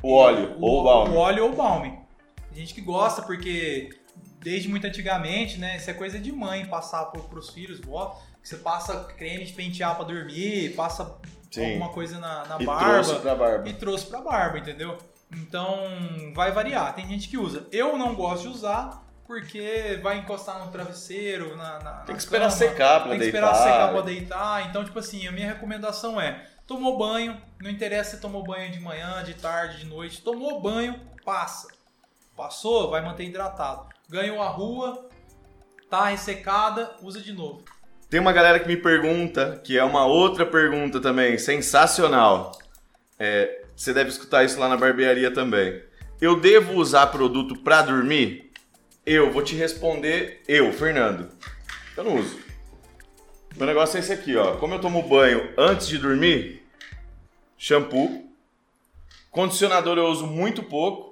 [0.00, 1.14] O óleo ou o balme?
[1.16, 1.98] O óleo ou o balme.
[2.48, 3.90] Tem gente que gosta porque
[4.38, 5.78] desde muito antigamente, né?
[5.78, 8.22] Isso é coisa de mãe passar pro, pros filhos, vó.
[8.42, 11.16] Você passa creme de pentear pra dormir, passa
[11.50, 11.64] Sim.
[11.74, 13.68] alguma coisa na, na E barba trouxe pra barba.
[13.68, 14.98] e trouxe pra barba, entendeu?
[15.30, 15.78] Então
[16.34, 16.94] vai variar.
[16.94, 17.66] Tem gente que usa.
[17.72, 22.46] Eu não gosto de usar porque vai encostar no travesseiro, na, na Tem que esperar
[22.46, 22.56] cama.
[22.56, 23.52] secar pra Tem que deitar.
[23.52, 24.66] esperar secar pra deitar.
[24.68, 28.80] Então, tipo assim, a minha recomendação é: tomou banho, não interessa se tomou banho de
[28.80, 31.68] manhã, de tarde, de noite, tomou banho, passa.
[32.36, 33.86] Passou, vai manter hidratado.
[34.08, 35.08] Ganhou a rua,
[35.88, 37.62] tá ressecada, usa de novo.
[38.12, 42.52] Tem uma galera que me pergunta, que é uma outra pergunta também, sensacional.
[43.18, 45.82] É, você deve escutar isso lá na barbearia também.
[46.20, 48.52] Eu devo usar produto pra dormir?
[49.06, 51.30] Eu vou te responder, eu, Fernando.
[51.96, 52.38] Eu não uso.
[53.56, 54.56] Meu negócio é esse aqui, ó.
[54.56, 56.62] Como eu tomo banho antes de dormir,
[57.56, 58.30] shampoo.
[59.30, 61.11] Condicionador eu uso muito pouco.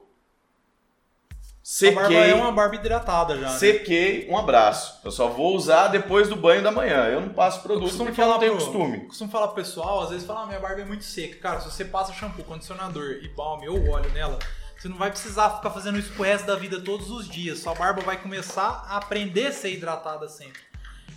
[1.72, 2.30] A barba Sequei.
[2.30, 3.48] é uma barba hidratada já.
[3.52, 3.58] né?
[3.58, 4.98] Sequei, um abraço.
[5.04, 7.04] Eu só vou usar depois do banho da manhã.
[7.06, 9.00] Eu não passo produto porque eu não falar tenho pro- costume.
[9.06, 11.36] Costumo falar pro pessoal, às vezes fala, ah, minha barba é muito seca.
[11.38, 14.38] Cara, se você passa shampoo, condicionador e balme ou óleo nela,
[14.76, 17.60] você não vai precisar ficar fazendo isso pro resto da vida todos os dias.
[17.60, 20.60] Sua barba vai começar a aprender a ser hidratada sempre.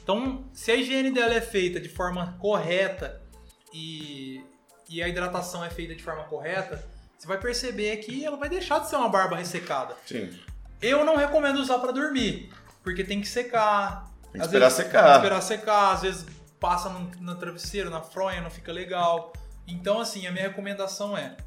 [0.04, 3.22] Então, se a higiene dela é feita de forma correta
[3.74, 4.44] e,
[4.90, 6.86] e a hidratação é feita de forma correta,
[7.24, 9.96] você vai perceber que ela vai deixar de ser uma barba ressecada.
[10.06, 10.30] Sim.
[10.82, 12.52] Eu não recomendo usar pra dormir,
[12.84, 14.12] porque tem que secar.
[14.30, 15.04] Tem que esperar vezes, secar.
[15.04, 16.26] Tem que esperar secar, às vezes
[16.60, 19.32] passa no, no travesseiro, na fronha, não fica legal.
[19.66, 21.38] Então, assim, a minha recomendação é: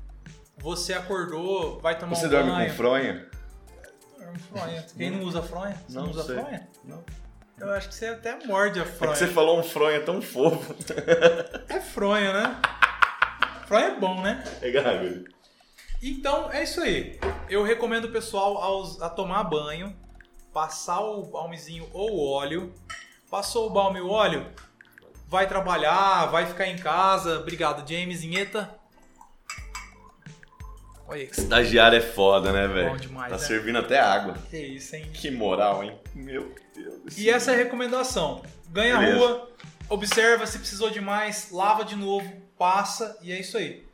[0.56, 2.70] você acordou, vai tomar Você um dorme banho.
[2.70, 3.26] com fronha?
[4.18, 4.86] Dorme fronha.
[4.96, 5.76] Quem não usa fronha?
[5.86, 6.36] Você não, Não usa sei.
[6.36, 6.68] fronha?
[6.84, 7.04] Não.
[7.58, 9.12] Eu acho que você até morde a É fronha.
[9.12, 10.74] que você falou um fronha tão fofo.
[11.68, 12.56] É fronha, né?
[13.66, 14.42] Fronha é bom, né?
[14.62, 15.35] É gargalho.
[16.02, 17.18] Então é isso aí.
[17.48, 19.94] Eu recomendo o pessoal a, us- a tomar banho,
[20.52, 22.72] passar o balmezinho ou o óleo.
[23.30, 24.46] Passou o balme e o óleo,
[25.26, 27.40] vai trabalhar, vai ficar em casa.
[27.40, 28.72] Obrigado, James Inheta.
[31.08, 31.26] Olha aí.
[31.30, 32.90] Estagiário é foda, né, velho?
[32.90, 33.42] Bom demais, Tá né?
[33.44, 34.34] servindo até água.
[34.50, 35.10] Que isso, hein?
[35.12, 35.98] Que moral, hein?
[36.14, 37.24] Meu Deus do céu.
[37.24, 38.42] E essa é a recomendação.
[38.68, 39.18] Ganha a Beleza.
[39.18, 39.50] rua,
[39.88, 43.84] observa se precisou de mais, lava de novo, passa e é isso aí.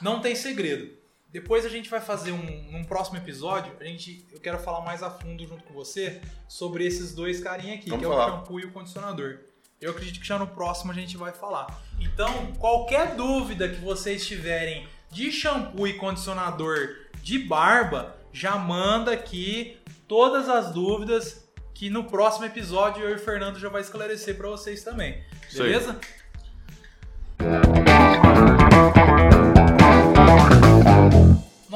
[0.00, 0.90] Não tem segredo.
[1.32, 5.02] Depois a gente vai fazer um num próximo episódio, a gente eu quero falar mais
[5.02, 8.26] a fundo junto com você sobre esses dois carinha aqui, Vamos que é falar.
[8.26, 9.38] o shampoo e o condicionador.
[9.80, 11.82] Eu acredito que já no próximo a gente vai falar.
[11.98, 16.88] Então, qualquer dúvida que vocês tiverem de shampoo e condicionador
[17.22, 23.18] de barba, já manda aqui todas as dúvidas que no próximo episódio eu e o
[23.18, 25.22] Fernando já vai esclarecer pra vocês também.
[25.48, 25.72] Isso aí.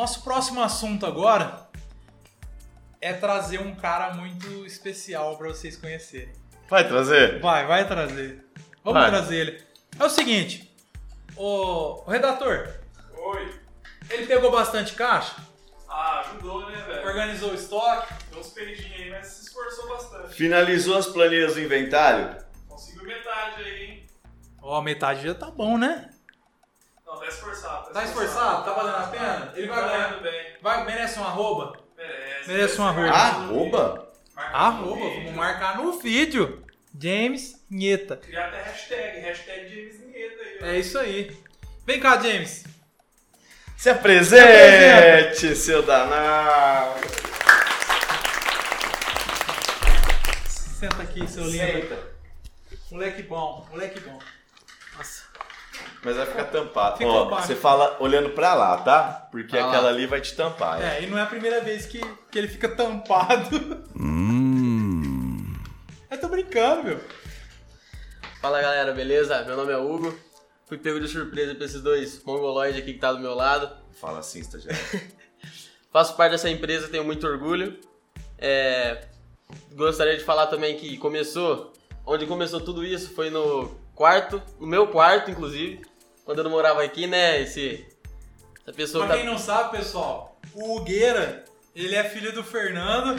[0.06, 1.66] Nosso próximo assunto agora
[3.00, 6.32] é trazer um cara muito especial pra vocês conhecerem.
[6.70, 7.40] Vai trazer?
[7.40, 8.46] Vai, vai trazer.
[8.84, 9.10] Vamos Vai.
[9.10, 9.62] trazer ele.
[9.98, 10.72] É o seguinte,
[11.36, 12.68] o, o redator,
[13.18, 13.52] Oi.
[14.08, 15.34] ele pegou bastante caixa,
[15.88, 17.04] Ah, ajudou, né, velho?
[17.04, 20.34] organizou o estoque, Deu uns peidinhos aí, mas se esforçou bastante.
[20.36, 22.44] Finalizou as planilhas do inventário?
[22.68, 24.06] Conseguiu metade aí, hein?
[24.62, 26.10] Ó, metade já tá bom, né?
[27.06, 27.92] Não, tá esforçado.
[27.92, 28.64] Tá esforçado?
[28.64, 29.52] Tá valendo a pena?
[29.54, 30.08] Ele vai tá ganhar.
[30.08, 30.46] ganhando bem.
[30.60, 31.78] Vai, merece um arroba?
[31.96, 32.48] Merece.
[32.50, 33.10] Merece um arroba.
[33.10, 34.12] Arroba?
[34.36, 36.64] Arroba, vamos marcar no vídeo.
[36.98, 38.16] James Nheta.
[38.16, 39.20] Criar até hashtag.
[39.20, 40.66] Hashtag James Nieto aí, ó.
[40.66, 41.36] É isso aí.
[41.86, 42.64] Vem cá, James.
[43.76, 47.00] Se apresente, seu danado.
[50.48, 51.56] Senta aqui, seu lindo.
[51.56, 52.16] Senta.
[52.90, 54.18] Moleque bom, moleque bom.
[56.06, 56.98] Mas vai ficar tampado.
[56.98, 59.26] Ficou Ó, você fala olhando pra lá, tá?
[59.28, 59.66] Porque lá.
[59.66, 60.80] aquela ali vai te tampar.
[60.80, 63.84] É, e não é a primeira vez que, que ele fica tampado.
[66.08, 67.00] Eu tô brincando, meu.
[68.40, 69.42] Fala galera, beleza?
[69.42, 70.16] Meu nome é Hugo.
[70.66, 73.68] Fui pego de surpresa pra esses dois mongoloides aqui que tá do meu lado.
[74.00, 74.80] Fala assim, estagiário.
[75.90, 77.80] Faço parte dessa empresa, tenho muito orgulho.
[78.38, 79.08] É,
[79.72, 81.72] Gostaria de falar também que começou,
[82.06, 85.80] onde começou tudo isso foi no quarto, no meu quarto, inclusive,
[86.26, 87.40] quando eu não morava aqui, né?
[87.40, 87.86] Esse,
[88.60, 93.18] essa pessoa Pra tá- quem não sabe, pessoal, o Hugueira, ele é filho do Fernando,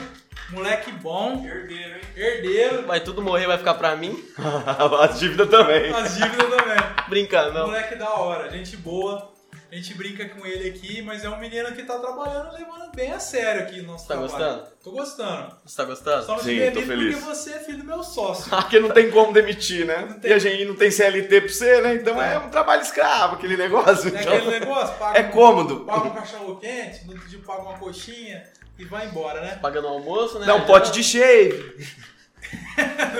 [0.50, 2.00] moleque bom, Herdeiro, hein?
[2.16, 4.22] herdeiro, vai tudo morrer, vai ficar pra mim.
[5.00, 5.90] As dívidas também.
[5.92, 6.78] as dívidas também.
[7.08, 7.66] Brincando, não.
[7.66, 9.32] Moleque da hora, gente boa.
[9.70, 13.12] A gente brinca com ele aqui, mas é um menino que tá trabalhando, levando bem
[13.12, 14.30] a sério aqui no nosso Tá trabalho.
[14.32, 14.68] gostando?
[14.82, 15.56] Tô gostando.
[15.66, 16.24] Você tá gostando?
[16.24, 17.14] Só não Sim, te tô feliz.
[17.18, 18.48] porque você é filho do meu sócio.
[18.56, 20.16] Porque não tem como demitir, né?
[20.22, 20.30] Tem.
[20.30, 21.94] E a gente não tem CLT pra você, né?
[21.96, 24.08] Então é um trabalho escravo aquele negócio.
[24.16, 25.80] É então- aquele negócio, paga É um- cômodo.
[25.84, 28.42] Paga um cachorro quente, no outro dia paga uma coxinha
[28.78, 29.58] e vai embora, né?
[29.60, 30.46] Pagando o almoço, né?
[30.46, 31.86] Dá um pote de shave.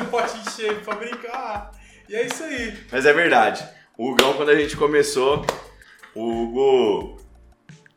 [0.00, 1.72] Não pode encher pra brincar.
[2.08, 2.74] E é isso aí.
[2.90, 3.68] Mas é verdade.
[3.98, 5.44] O Hugão, quando a gente começou,
[6.14, 7.16] o Hugo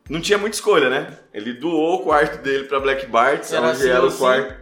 [0.09, 1.17] não tinha muita escolha, né?
[1.33, 4.17] Ele doou o quarto dele pra Black Bart, Era onde assim era o assim.
[4.17, 4.61] quarto.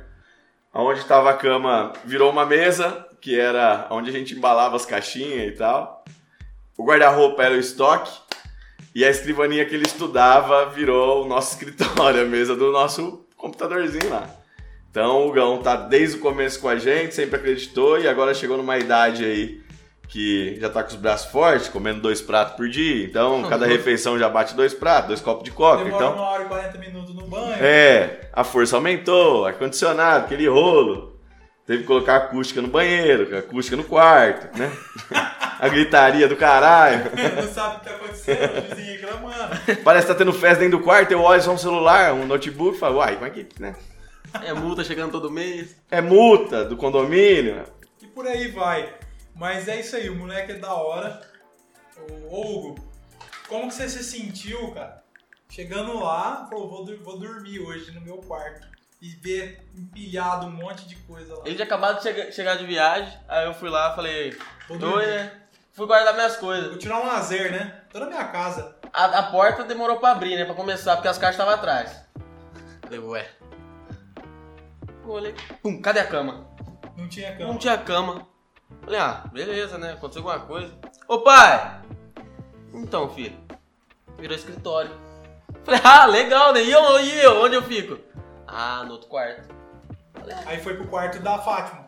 [0.74, 5.48] Onde tava a cama, virou uma mesa, que era onde a gente embalava as caixinhas
[5.48, 6.04] e tal.
[6.78, 8.12] O guarda-roupa era o estoque.
[8.94, 14.10] E a escrivaninha que ele estudava virou o nosso escritório, a mesa do nosso computadorzinho
[14.10, 14.30] lá.
[14.92, 18.58] Então o Gão tá desde o começo com a gente, sempre acreditou e agora chegou
[18.58, 19.62] numa idade aí
[20.10, 23.06] que já tá com os braços fortes, comendo dois pratos por dia.
[23.06, 25.84] Então cada refeição já bate dois pratos, dois copos de coca.
[25.84, 27.54] Demora Então uma hora e 40 minutos no banho.
[27.64, 31.18] é, a força aumentou, ar-condicionado, aquele rolo.
[31.66, 34.72] Teve que colocar acústica no banheiro, acústica no quarto, né?
[35.60, 37.04] a gritaria do caralho.
[37.36, 39.56] Não sabe o que tá acontecendo, o vizinho reclamando.
[39.84, 42.76] Parece que tá tendo festa dentro do quarto, eu olho só um celular, um notebook
[42.76, 43.76] e falo, uai, como é que, né?
[44.44, 45.76] É multa chegando todo mês.
[45.92, 47.62] É multa do condomínio.
[48.02, 48.90] E por aí vai.
[49.40, 51.22] Mas é isso aí, o moleque é da hora.
[52.30, 52.92] Ô, ô, Hugo,
[53.48, 55.02] como que você se sentiu, cara?
[55.50, 58.68] Chegando lá, falou, vou, vou dormir hoje no meu quarto.
[59.02, 61.44] e ver empilhado um monte de coisa lá.
[61.46, 64.38] Ele tinha acabado de chega- chegar de viagem, aí eu fui lá falei,
[64.68, 64.98] dormindo.
[64.98, 65.42] né?
[65.72, 66.68] Fui guardar minhas coisas.
[66.70, 67.82] Vou tirar um lazer, né?
[67.94, 68.76] Tô na minha casa.
[68.92, 70.44] A, a porta demorou pra abrir, né?
[70.44, 72.04] Pra começar, porque as caixas estavam atrás.
[72.82, 73.30] Falei, ué.
[75.06, 75.34] Olhei,
[75.64, 76.46] pum, cadê a cama?
[76.98, 77.54] Não tinha cama.
[77.54, 78.28] Não tinha cama.
[78.82, 79.94] Falei, ah, beleza, né?
[79.94, 80.74] Aconteceu alguma coisa.
[81.08, 81.82] Ô pai!
[82.74, 83.38] Então, filho,
[84.18, 84.92] virou escritório.
[85.64, 86.62] Falei, ah, legal, né?
[86.64, 87.42] E eu, e eu?
[87.44, 87.98] Onde eu fico?
[88.48, 89.48] Ah, no outro quarto.
[90.46, 91.88] Aí foi pro quarto da Fátima.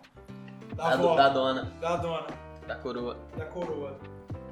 [0.75, 1.15] Da, Da, avó.
[1.15, 2.27] da dona, da dona.
[2.67, 3.17] da coroa.
[3.37, 3.97] Da coroa.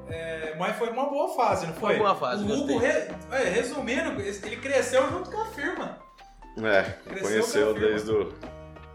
[0.07, 1.95] É, mas foi uma boa fase, não foi?
[1.95, 5.97] Foi uma boa fase, O Hugo, re- é, resumindo, ele cresceu junto com a firma.
[6.57, 8.33] É, Cresceu conheceu desde o,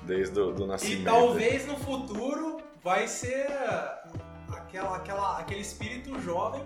[0.03, 1.05] desde o do E nascimento.
[1.05, 2.54] talvez no futuro
[2.85, 3.47] vai ser
[4.51, 6.63] aquela, aquela, aquele espírito jovem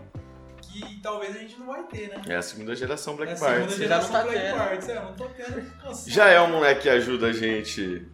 [0.61, 2.21] que talvez a gente não vai ter, né?
[2.27, 3.71] É a segunda geração Black É a segunda Bart.
[3.71, 4.59] já geração tá Black tendo.
[4.59, 4.89] Bards.
[4.89, 5.73] É, eu não tô tendo.
[6.09, 8.07] Já é um moleque que ajuda a gente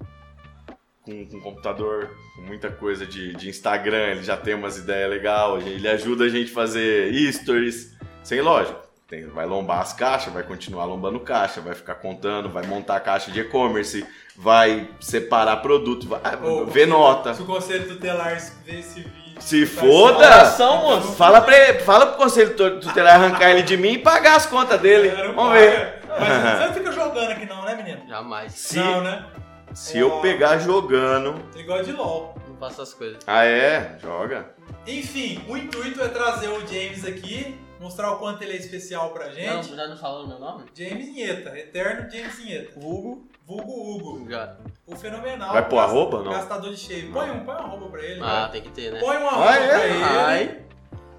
[1.03, 5.67] com, com computador, com muita coisa de, de Instagram, ele já tem umas ideias legais,
[5.67, 8.84] ele ajuda a gente a fazer stories, sem lógico.
[9.15, 13.31] Tem, vai lombar as caixas, vai continuar lombando caixa, vai ficar contando, vai montar caixa
[13.31, 14.05] de e-commerce,
[14.37, 17.33] vai separar produto, vai Ô, ver nota.
[17.33, 19.41] Se o conselho tutelar ver esse vídeo.
[19.41, 20.19] Se foda!
[20.19, 21.13] Oração, moço.
[21.13, 24.47] Fala, pra ele, fala pro conselho tu- tutelar arrancar ele de mim e pagar as
[24.47, 25.09] contas dele.
[25.09, 26.01] É, não Vamos ver.
[26.09, 26.19] Mas
[26.59, 28.09] você não fica jogando aqui não, né, menino?
[28.09, 28.53] Jamais.
[28.53, 29.27] Se, Não, né?
[29.73, 31.41] se eu pegar jogando.
[31.55, 32.37] Ele gosta de LOL.
[32.49, 33.19] Não faço essas coisas.
[33.29, 33.97] Ah, é?
[34.03, 34.47] Joga.
[34.87, 39.27] Enfim, o intuito é trazer o James aqui, mostrar o quanto ele é especial pra
[39.27, 39.77] Não, gente.
[39.77, 40.65] já não falou meu nome?
[40.75, 42.79] James Inheta, eterno James Inheta.
[42.79, 43.29] Hugo.
[43.47, 44.31] Vulgo Hugo.
[44.31, 44.57] Já.
[44.87, 45.53] O fenomenal.
[45.53, 46.33] Vai pôr arroba, não?
[46.33, 47.13] Gastador de shave.
[47.13, 48.21] Põe, um, põe uma arroba pra ele.
[48.23, 49.01] Ah, tem que ter, né?
[49.01, 49.69] Põe uma arroba Ah, é?
[49.69, 50.03] pra ele.
[50.03, 50.65] Ai.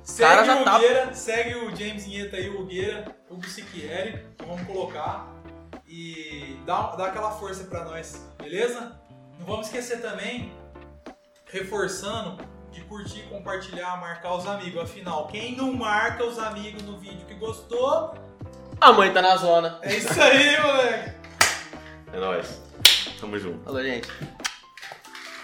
[0.01, 4.23] Segue Cara, já o tá- Hugueira, segue o James Inheta aí, o Hugueira, o Siquieri,
[4.35, 5.33] então vamos colocar
[5.87, 8.99] e dá, dá aquela força pra nós, beleza?
[9.39, 10.51] Não vamos esquecer também,
[11.47, 12.37] reforçando,
[12.75, 14.81] de curtir, compartilhar, marcar os amigos.
[14.83, 18.13] Afinal, quem não marca os amigos no vídeo que gostou,
[18.81, 19.79] A mãe tá na zona.
[19.81, 21.11] é isso aí, moleque.
[22.11, 22.61] É nóis.
[23.19, 23.63] Tamo junto.
[23.63, 24.09] Falou, gente.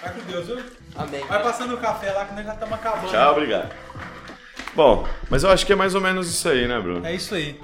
[0.02, 0.64] Vai com Deus, viu?
[0.96, 1.26] Amém.
[1.26, 3.10] Vai passando o café lá que nós já estamos acabando.
[3.10, 3.74] Tchau, obrigado.
[4.76, 7.06] Bom, mas eu acho que é mais ou menos isso aí, né, Bruno?
[7.06, 7.60] É isso aí.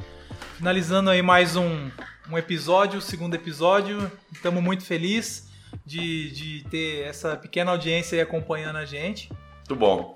[0.57, 1.89] Finalizando aí mais um,
[2.31, 4.09] um episódio, segundo episódio.
[4.31, 5.49] Estamos muito felizes
[5.85, 9.29] de, de ter essa pequena audiência aí acompanhando a gente.
[9.67, 10.15] Muito bom.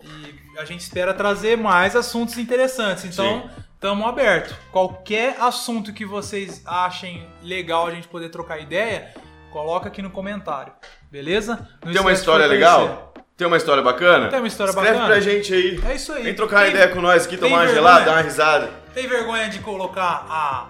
[0.56, 3.04] E a gente espera trazer mais assuntos interessantes.
[3.04, 4.56] Então, estamos abertos.
[4.72, 9.14] Qualquer assunto que vocês achem legal a gente poder trocar ideia,
[9.52, 10.72] coloca aqui no comentário.
[11.12, 11.68] Beleza?
[11.86, 13.14] Não Tem uma história legal?
[13.36, 14.30] Tem uma história bacana?
[14.30, 15.08] Tem uma história Escreve bacana?
[15.08, 15.82] pra gente aí.
[15.86, 16.24] É isso aí.
[16.24, 18.70] Vem trocar Tem- ideia com nós aqui, tem tomar uma gelada, dar uma risada.
[18.94, 20.68] Tem vergonha de colocar a,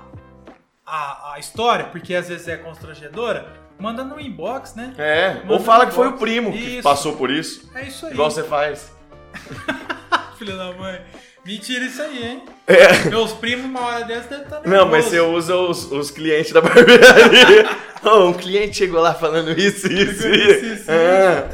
[0.87, 3.45] a, a história, porque às vezes é constrangedora?
[3.81, 4.93] Manda no inbox, né?
[4.97, 6.83] É, Manda ou fala que foi o primo que Isso.
[6.83, 7.69] passou por isso.
[7.73, 8.13] É isso aí.
[8.13, 8.91] Igual você faz.
[10.37, 11.01] Filho da mãe.
[11.43, 12.43] Mentira isso aí, hein?
[12.67, 13.09] É.
[13.09, 16.61] Meus primos, uma hora dessa, devem estar Não, mas você usa os, os clientes da
[16.61, 17.67] barbearia.
[18.03, 20.65] oh, um cliente chegou lá falando isso, isso, Isso, isso.
[20.65, 21.49] isso, Ah.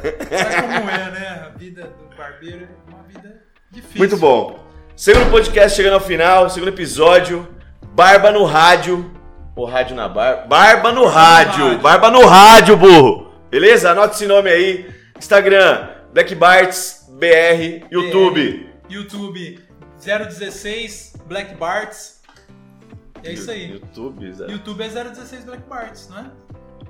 [0.51, 1.43] Sabe como é, né?
[1.45, 3.97] A vida do barbeiro é uma vida difícil.
[3.99, 4.59] Muito bom.
[4.93, 7.47] Segundo podcast chegando ao final, segundo episódio.
[7.93, 9.09] Barba no rádio.
[9.57, 10.45] Ou rádio na barba.
[10.45, 11.65] Barba no rádio.
[11.65, 11.79] rádio.
[11.79, 13.33] Barba no rádio, burro.
[13.49, 13.89] Beleza?
[13.89, 14.87] Anota esse nome aí.
[15.17, 18.69] Instagram, Black Barts BR, YouTube.
[18.87, 19.59] YouTube
[19.99, 22.21] 016 Black Barts.
[23.23, 23.71] É isso aí.
[23.71, 24.45] YouTube, Zé.
[24.45, 26.25] YouTube é 016 Black Barts, não é?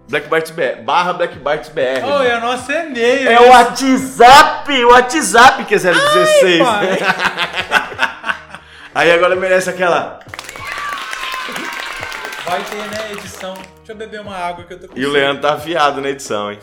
[0.09, 0.83] Black Barts BR.
[0.83, 2.03] Barra Black Barts BR.
[2.03, 3.29] Oh, é o nosso e-mail.
[3.29, 6.59] É o WhatsApp, o WhatsApp que é 016.
[6.59, 6.99] Pai.
[8.93, 10.19] Aí agora merece aquela.
[12.49, 13.53] Vai ter, né, edição.
[13.77, 15.11] Deixa eu beber uma água que eu tô com E o.
[15.11, 16.59] Leandro tá afiado na edição, hein?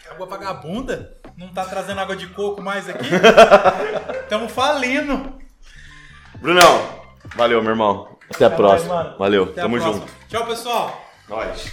[0.00, 1.16] Que água vagabunda?
[1.36, 3.08] Não tá trazendo água de coco mais aqui?
[4.28, 5.38] Tamo falindo.
[6.36, 6.88] Brunão,
[7.36, 8.16] valeu, meu irmão.
[8.34, 9.04] Até a próxima.
[9.04, 9.18] mais.
[9.18, 10.00] Valeu, Até a tamo próxima.
[10.06, 10.12] junto.
[10.28, 11.04] Tchau, pessoal.
[11.28, 11.70] Nós.